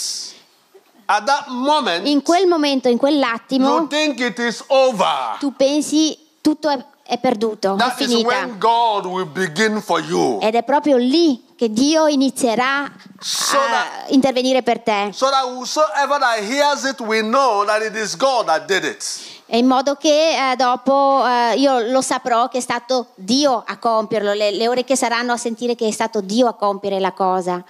[1.07, 5.37] at that moment, In quel momento, in you quell'attimo, think it is over.
[5.39, 8.29] tu pensi tutto è, è perduto, è That is finita.
[10.41, 12.89] Ed è proprio lì che Dio inizierà
[13.19, 15.11] So a that- intervenire per te.
[15.13, 15.29] So
[18.95, 23.77] it in modo che eh, dopo eh, io lo saprò che è stato Dio a
[23.79, 27.65] compierlo, le, le orecchie saranno a sentire che è stato Dio a compiere la cosa.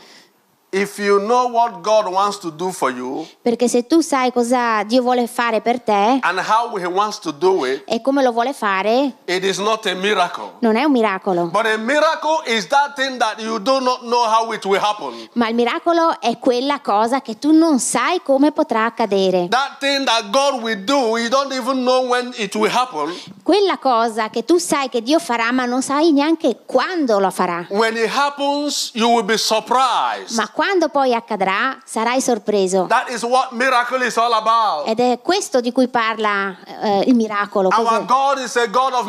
[3.42, 7.32] Perché se tu sai cosa Dio vuole fare per te and how He wants to
[7.32, 10.52] do it, e come lo vuole fare, it is not a miracle.
[10.60, 11.46] non è un miracolo.
[11.46, 15.28] But a miracle is that thing that you do not know how it will happen.
[15.32, 19.48] Ma il miracolo è quella cosa che tu non sai come potrà accadere.
[19.48, 23.12] That thing that God will do, you don't even know when it will happen.
[23.42, 27.66] Quella cosa che tu sai che Dio farà, ma non sai neanche quando lo farà.
[27.70, 30.36] When it happens, you will be surprised.
[30.36, 30.58] Ma quando
[30.90, 32.84] poi accadrà, sarai sorpreso.
[32.86, 34.86] That is what miracle is all about.
[34.86, 37.70] Ed è questo di cui parla eh, il miracolo.
[37.74, 38.04] Our?
[38.04, 39.06] God is a God of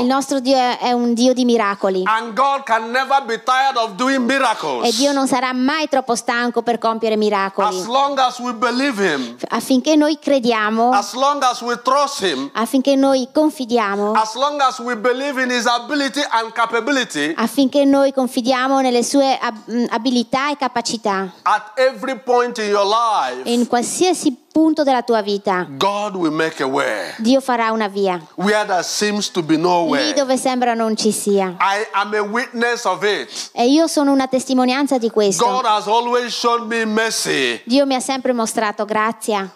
[0.00, 2.02] Il nostro Dio è un Dio di miracoli.
[2.04, 4.26] And God can never be tired of doing
[4.82, 4.90] E.
[4.90, 7.84] Dio non sarà mai troppo stanco per compiere As miracoli.
[7.86, 12.96] long as we believe Him, Affinché noi crediamo, as long as we trust Him, affinché
[12.96, 18.80] noi confidiamo, as long as we believe in His ability and capability, affinché noi confidiamo
[18.80, 19.38] nelle sue
[19.88, 20.70] abilità e capacità.
[21.42, 25.66] At every point in your life, In qualsiasi punto della tua vita,
[27.18, 28.20] Dio farà una via.
[28.34, 31.56] where there seems to be no Lì dove sembra non ci sia.
[31.58, 33.50] I am a witness of it.
[33.52, 35.44] E io sono una testimonianza di questo.
[35.44, 35.50] Me.
[37.64, 39.50] Dio mi ha sempre mostrato grazia,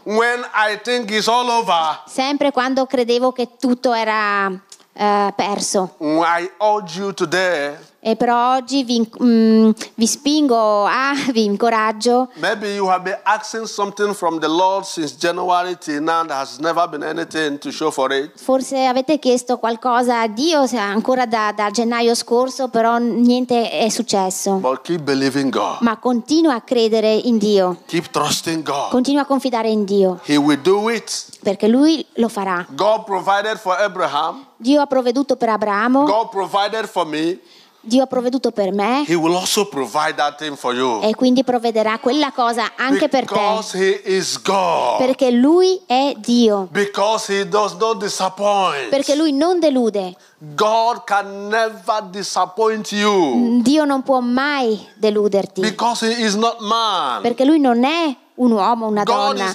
[1.50, 4.50] over, sempre quando credevo che tutto era
[4.92, 5.94] eh, perso.
[6.00, 12.28] I urge you today, E però oggi vi, mm, vi spingo, a, vi incoraggio.
[12.36, 16.58] maybe you have been asking something from the Lord since January till now, there has
[16.60, 18.30] never been anything to show for it.
[18.40, 24.52] Forse avete chiesto qualcosa a Dio ancora da, da gennaio scorso, però niente è successo.
[24.58, 25.78] But keep believing God.
[25.80, 28.90] Ma continua a credere in Dio, Keep trusting God.
[28.90, 31.10] continua a confidare in Dio, He will do it.
[31.42, 32.64] perché Lui lo farà.
[32.70, 34.46] God provided for Abraham.
[34.58, 37.40] Dio ha provveduto per Abramo, God provided for me.
[37.86, 41.00] Dio ha provveduto per me He will also provide that thing for you.
[41.02, 44.98] e quindi provvederà quella cosa anche per te, Because He is God.
[44.98, 48.88] perché Lui è Dio, Because He does not disappoint.
[48.90, 50.14] perché Lui non delude.
[50.38, 53.60] God can never disappoint you.
[53.62, 57.22] Dio non può mai deluderti, Because He is not man.
[57.22, 59.54] perché Lui non è un uomo, una God donna,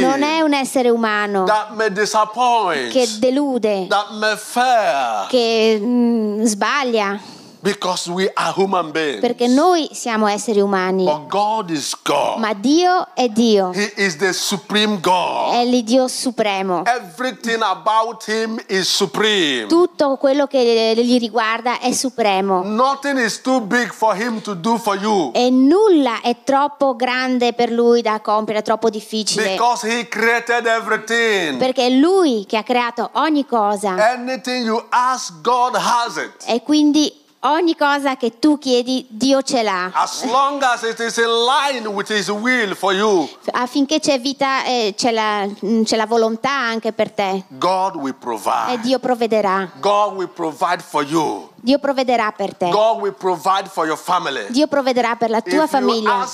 [0.00, 3.86] non è un essere umano that may disappoint, che delude,
[5.28, 7.18] che mm, sbaglia,
[7.62, 9.20] Because we are human beings.
[9.20, 12.38] perché noi siamo esseri umani, But God is God.
[12.38, 15.52] ma Dio è Dio, He is the supreme God.
[15.52, 16.82] è l'Iddio supremo.
[16.86, 19.66] Everything about Him is supreme.
[19.66, 24.78] Tutto quello che gli riguarda è supremo Nothing is too big for Him to do
[24.78, 25.30] for you.
[25.34, 31.58] e nulla è troppo grande per lui da compiere, troppo difficile, Because He created everything.
[31.58, 36.44] perché è lui che ha creato ogni cosa Anything you ask, God has it.
[36.46, 39.90] e quindi ogni cosa che tu chiedi Dio ce l'ha.
[39.92, 44.64] As long as it is in line with His will for you, affinché c'è vita
[44.64, 48.80] e c'è la, mm, c'è la volontà anche per te God will e provide.
[48.80, 49.70] Dio provvederà.
[49.80, 51.49] God will provide for you.
[51.62, 52.70] Dio provvederà per te.
[54.48, 56.26] Dio provvederà per la If tua you famiglia.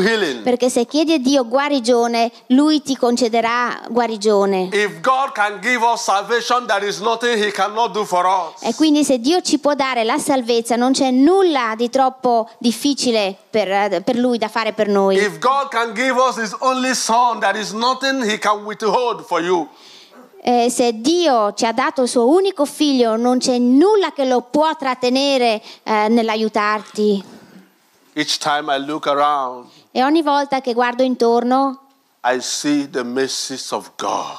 [0.00, 0.42] healing.
[0.42, 4.68] Perché se chiedi a Dio guarigione, Lui ti concederà guarigione.
[4.72, 8.62] If God can give us salvation, there is nothing He cannot do for us.
[8.62, 13.36] E quindi se Dio ci può dare la salvezza, non c'è nulla di troppo difficile
[13.50, 15.16] per, per Lui da fare per noi.
[15.16, 19.40] If God can give us His only Son, there is nothing He can withhold for
[19.42, 19.68] you.
[20.46, 24.42] Eh, se Dio ci ha dato il suo unico figlio, non c'è nulla che lo
[24.42, 27.24] può trattenere eh, nell'aiutarti.
[28.12, 31.78] Each time I look around, E ogni volta che guardo intorno,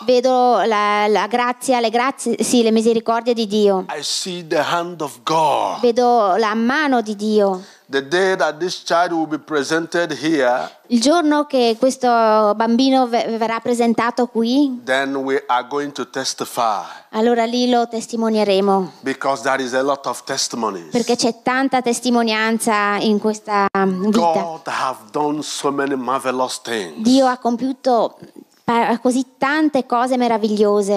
[0.05, 3.85] vedo la, la grazia, le grazie, sì, le misericordie di Dio.
[3.89, 5.79] I see the hand of God.
[5.79, 7.63] Vedo la mano di Dio.
[7.87, 13.37] The day that this child will be presented here, Il giorno che questo bambino ve-
[13.37, 18.91] verrà presentato qui, then we are going to testify allora lì lo testimonieremo.
[19.01, 20.89] because there is a lot of testimonies.
[20.91, 24.19] Perché c'è tanta testimonianza in questa vita.
[24.19, 27.01] God have done so many marvelous things.
[27.03, 28.17] Dio ha compiuto
[28.65, 30.95] pa- così tante cose meravigliose.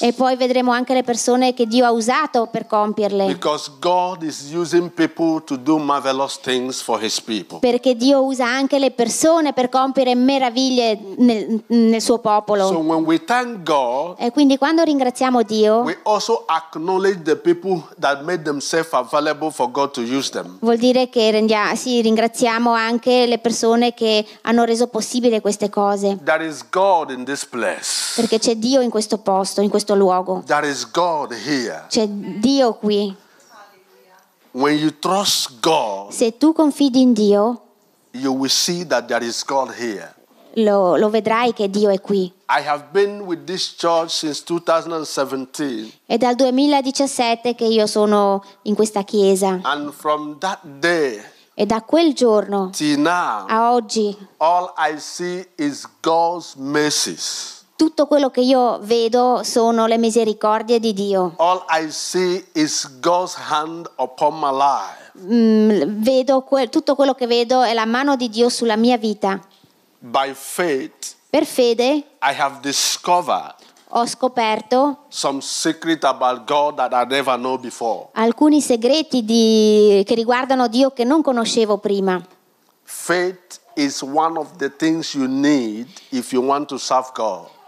[0.00, 3.26] E poi vedremo anche le persone che Dio ha usato per compierle.
[3.26, 7.60] Because God is using people to do marvelous things for his people.
[7.60, 12.66] Perché Dio usa anche le persone per compiere meraviglie nel, nel suo popolo.
[12.66, 17.84] So when we thank God, e quindi quando ringraziamo Dio, we also acknowledge the people
[18.00, 20.58] that made themselves available for God to use them.
[20.60, 25.68] vuol dire che rendia- sì, ringraziamo anche anche le persone che hanno reso possibile queste
[25.68, 26.18] cose.
[26.24, 28.14] There is God in this place.
[28.16, 30.42] Perché c'è Dio in questo posto, in questo luogo.
[30.46, 31.84] There is God here.
[31.88, 33.14] C'è Dio qui.
[34.52, 37.60] When you trust God, Se tu confidi in Dio,
[38.12, 40.14] you will see that there is God here.
[40.54, 42.32] lo, lo vedrai che Dio è qui.
[42.48, 48.74] I have been with this church since 2017, È dal 2017 che io sono in
[48.74, 51.20] questa chiesa and from that day
[51.58, 54.14] e da quel giorno now, a oggi
[57.76, 61.34] tutto quello che io vedo sono le misericordie di Dio.
[65.18, 69.40] Mm, vedo que- tutto quello che vedo è la mano di Dio sulla mia vita.
[70.34, 73.54] Faith, Per fede I have discovered
[73.90, 75.04] ho scoperto
[78.14, 82.20] alcuni segreti di- che riguardano Dio che non conoscevo prima.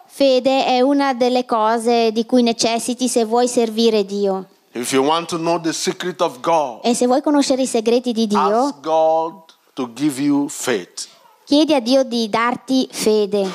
[0.06, 4.46] Fede è una delle cose di cui necessiti se vuoi servire Dio.
[6.82, 8.74] E se vuoi conoscere i segreti di Dio,
[11.44, 13.48] chiedi a Dio di darti fede.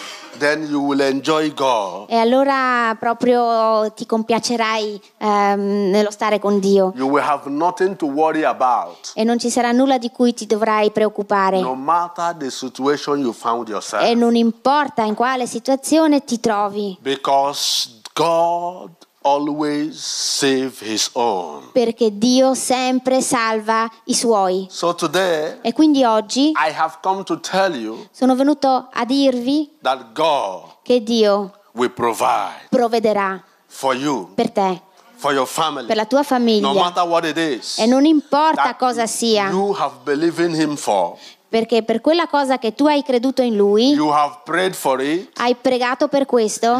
[0.43, 2.09] Then you will enjoy God.
[2.09, 6.91] E allora proprio ti compiacerai ehm, nello stare con Dio.
[6.97, 10.45] You will have nothing to worry about, E non ci sarà nulla di cui ti
[10.45, 11.61] dovrai preoccupare.
[11.61, 14.11] no matter the situation you found E yourself.
[14.17, 18.89] non importa in quale situazione ti trovi, Because God
[19.23, 21.69] always save his own.
[21.73, 24.67] perché Dio sempre salva i suoi.
[24.69, 29.69] So today, E quindi oggi I have come to tell you sono venuto a dirvi
[29.81, 34.81] that God che Dio will provide provvederà for you, per te,
[35.15, 36.71] for your family, per la tua no famiglia.
[36.73, 37.77] matter what it is.
[37.79, 41.17] E non importa that cosa sia, you have believed in him for.
[41.49, 45.29] perché per quella cosa che tu hai creduto in Lui, You have prayed for it.
[45.39, 46.77] hai pregato per questo,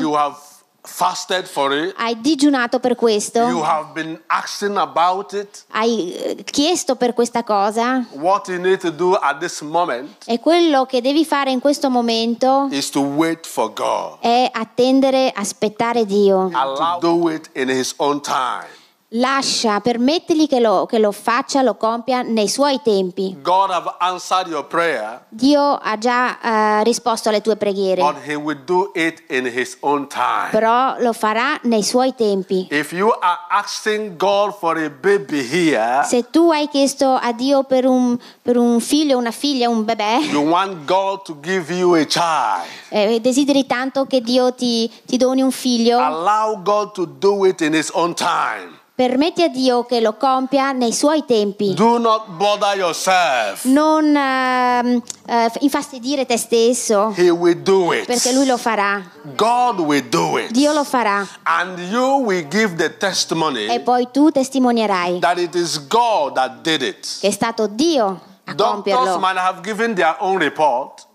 [0.85, 1.93] fasted for it.
[1.97, 5.63] hai digiunato per questo, You have been asking about it.
[5.69, 10.39] hai eh, chiesto per questa cosa What you need to do at this moment e
[10.39, 14.17] quello che devi fare in questo momento is to wait for God.
[14.19, 16.49] è attendere, aspettare Dio.
[16.53, 18.67] Allow to do it in his own time.
[19.15, 23.37] Lascia, permettigli che lo, che lo faccia, lo compia nei suoi tempi.
[23.43, 28.33] God have answered your prayer, Dio ha già eh, risposto alle tue preghiere, but he
[28.33, 30.49] will do it in his own time.
[30.49, 32.67] però lo farà nei suoi tempi.
[32.71, 37.65] If you are asking God for a baby here, Se tu hai chiesto a Dio
[37.65, 41.93] per un, per un figlio, una figlia, un bebè, you want God to give you
[41.93, 42.65] a child.
[42.89, 47.61] e desideri tanto che Dio ti, ti doni un figlio, Allow God to do it
[47.61, 48.81] in his own time.
[48.95, 51.73] Permetti a Dio che lo compia nei suoi tempi.
[51.73, 53.63] Do not bother yourself.
[53.65, 58.05] Non ehm, eh, infastidire te stesso, He will do it.
[58.05, 59.01] perché Lui lo farà.
[59.35, 60.51] God will do it.
[60.51, 61.27] Dio lo farà.
[61.43, 66.61] And you will give the testimony E poi tu testimonierai that it is God that
[66.61, 67.07] did it.
[67.19, 69.19] che è stato Dio a Doctors compierlo.
[69.19, 71.05] might have given their own report,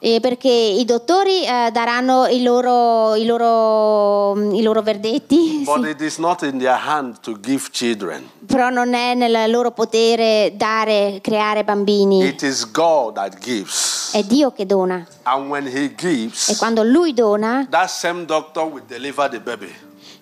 [0.00, 5.96] Eh, perché i dottori eh, daranno i loro, i loro, i loro verdetti, sì,
[8.46, 12.24] però non è nel loro potere dare, creare bambini.
[12.24, 14.12] It is God that gives.
[14.12, 15.04] È Dio che dona.
[15.24, 19.74] And when He E gives, quando Lui dona, that same doctor will deliver the baby.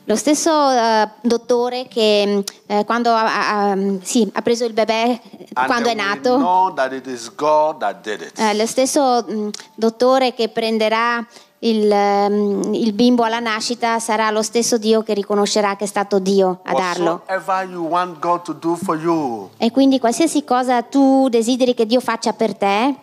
[0.08, 5.20] Lo stesso eh, dottore che eh, quando ha, ha- ha- sì, ha preso il bebè,
[5.54, 6.38] And quando è nato,
[8.36, 11.24] eh, lo stesso mh, dottore che prenderà
[11.60, 16.20] il, ehm, il bimbo alla nascita sarà lo stesso Dio che riconoscerà che è stato
[16.20, 17.22] Dio a darlo.
[19.56, 22.94] E quindi qualsiasi cosa tu desideri che Dio faccia per te,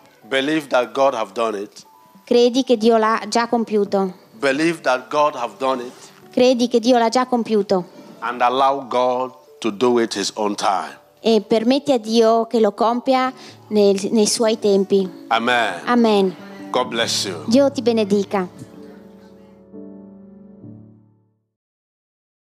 [2.24, 4.14] credi che Dio l'ha già compiuto.
[4.38, 5.92] Believe that God have done it.
[6.34, 7.84] Credi che Dio l'ha già compiuto
[8.18, 9.30] And allow God
[9.60, 10.98] to do it His own time.
[11.20, 13.32] e permetti a Dio che lo compia
[13.68, 15.08] nel- nei suoi tempi.
[15.28, 15.82] Amen.
[15.84, 16.34] Amen.
[16.72, 17.44] God bless you.
[17.46, 18.48] Dio ti benedica.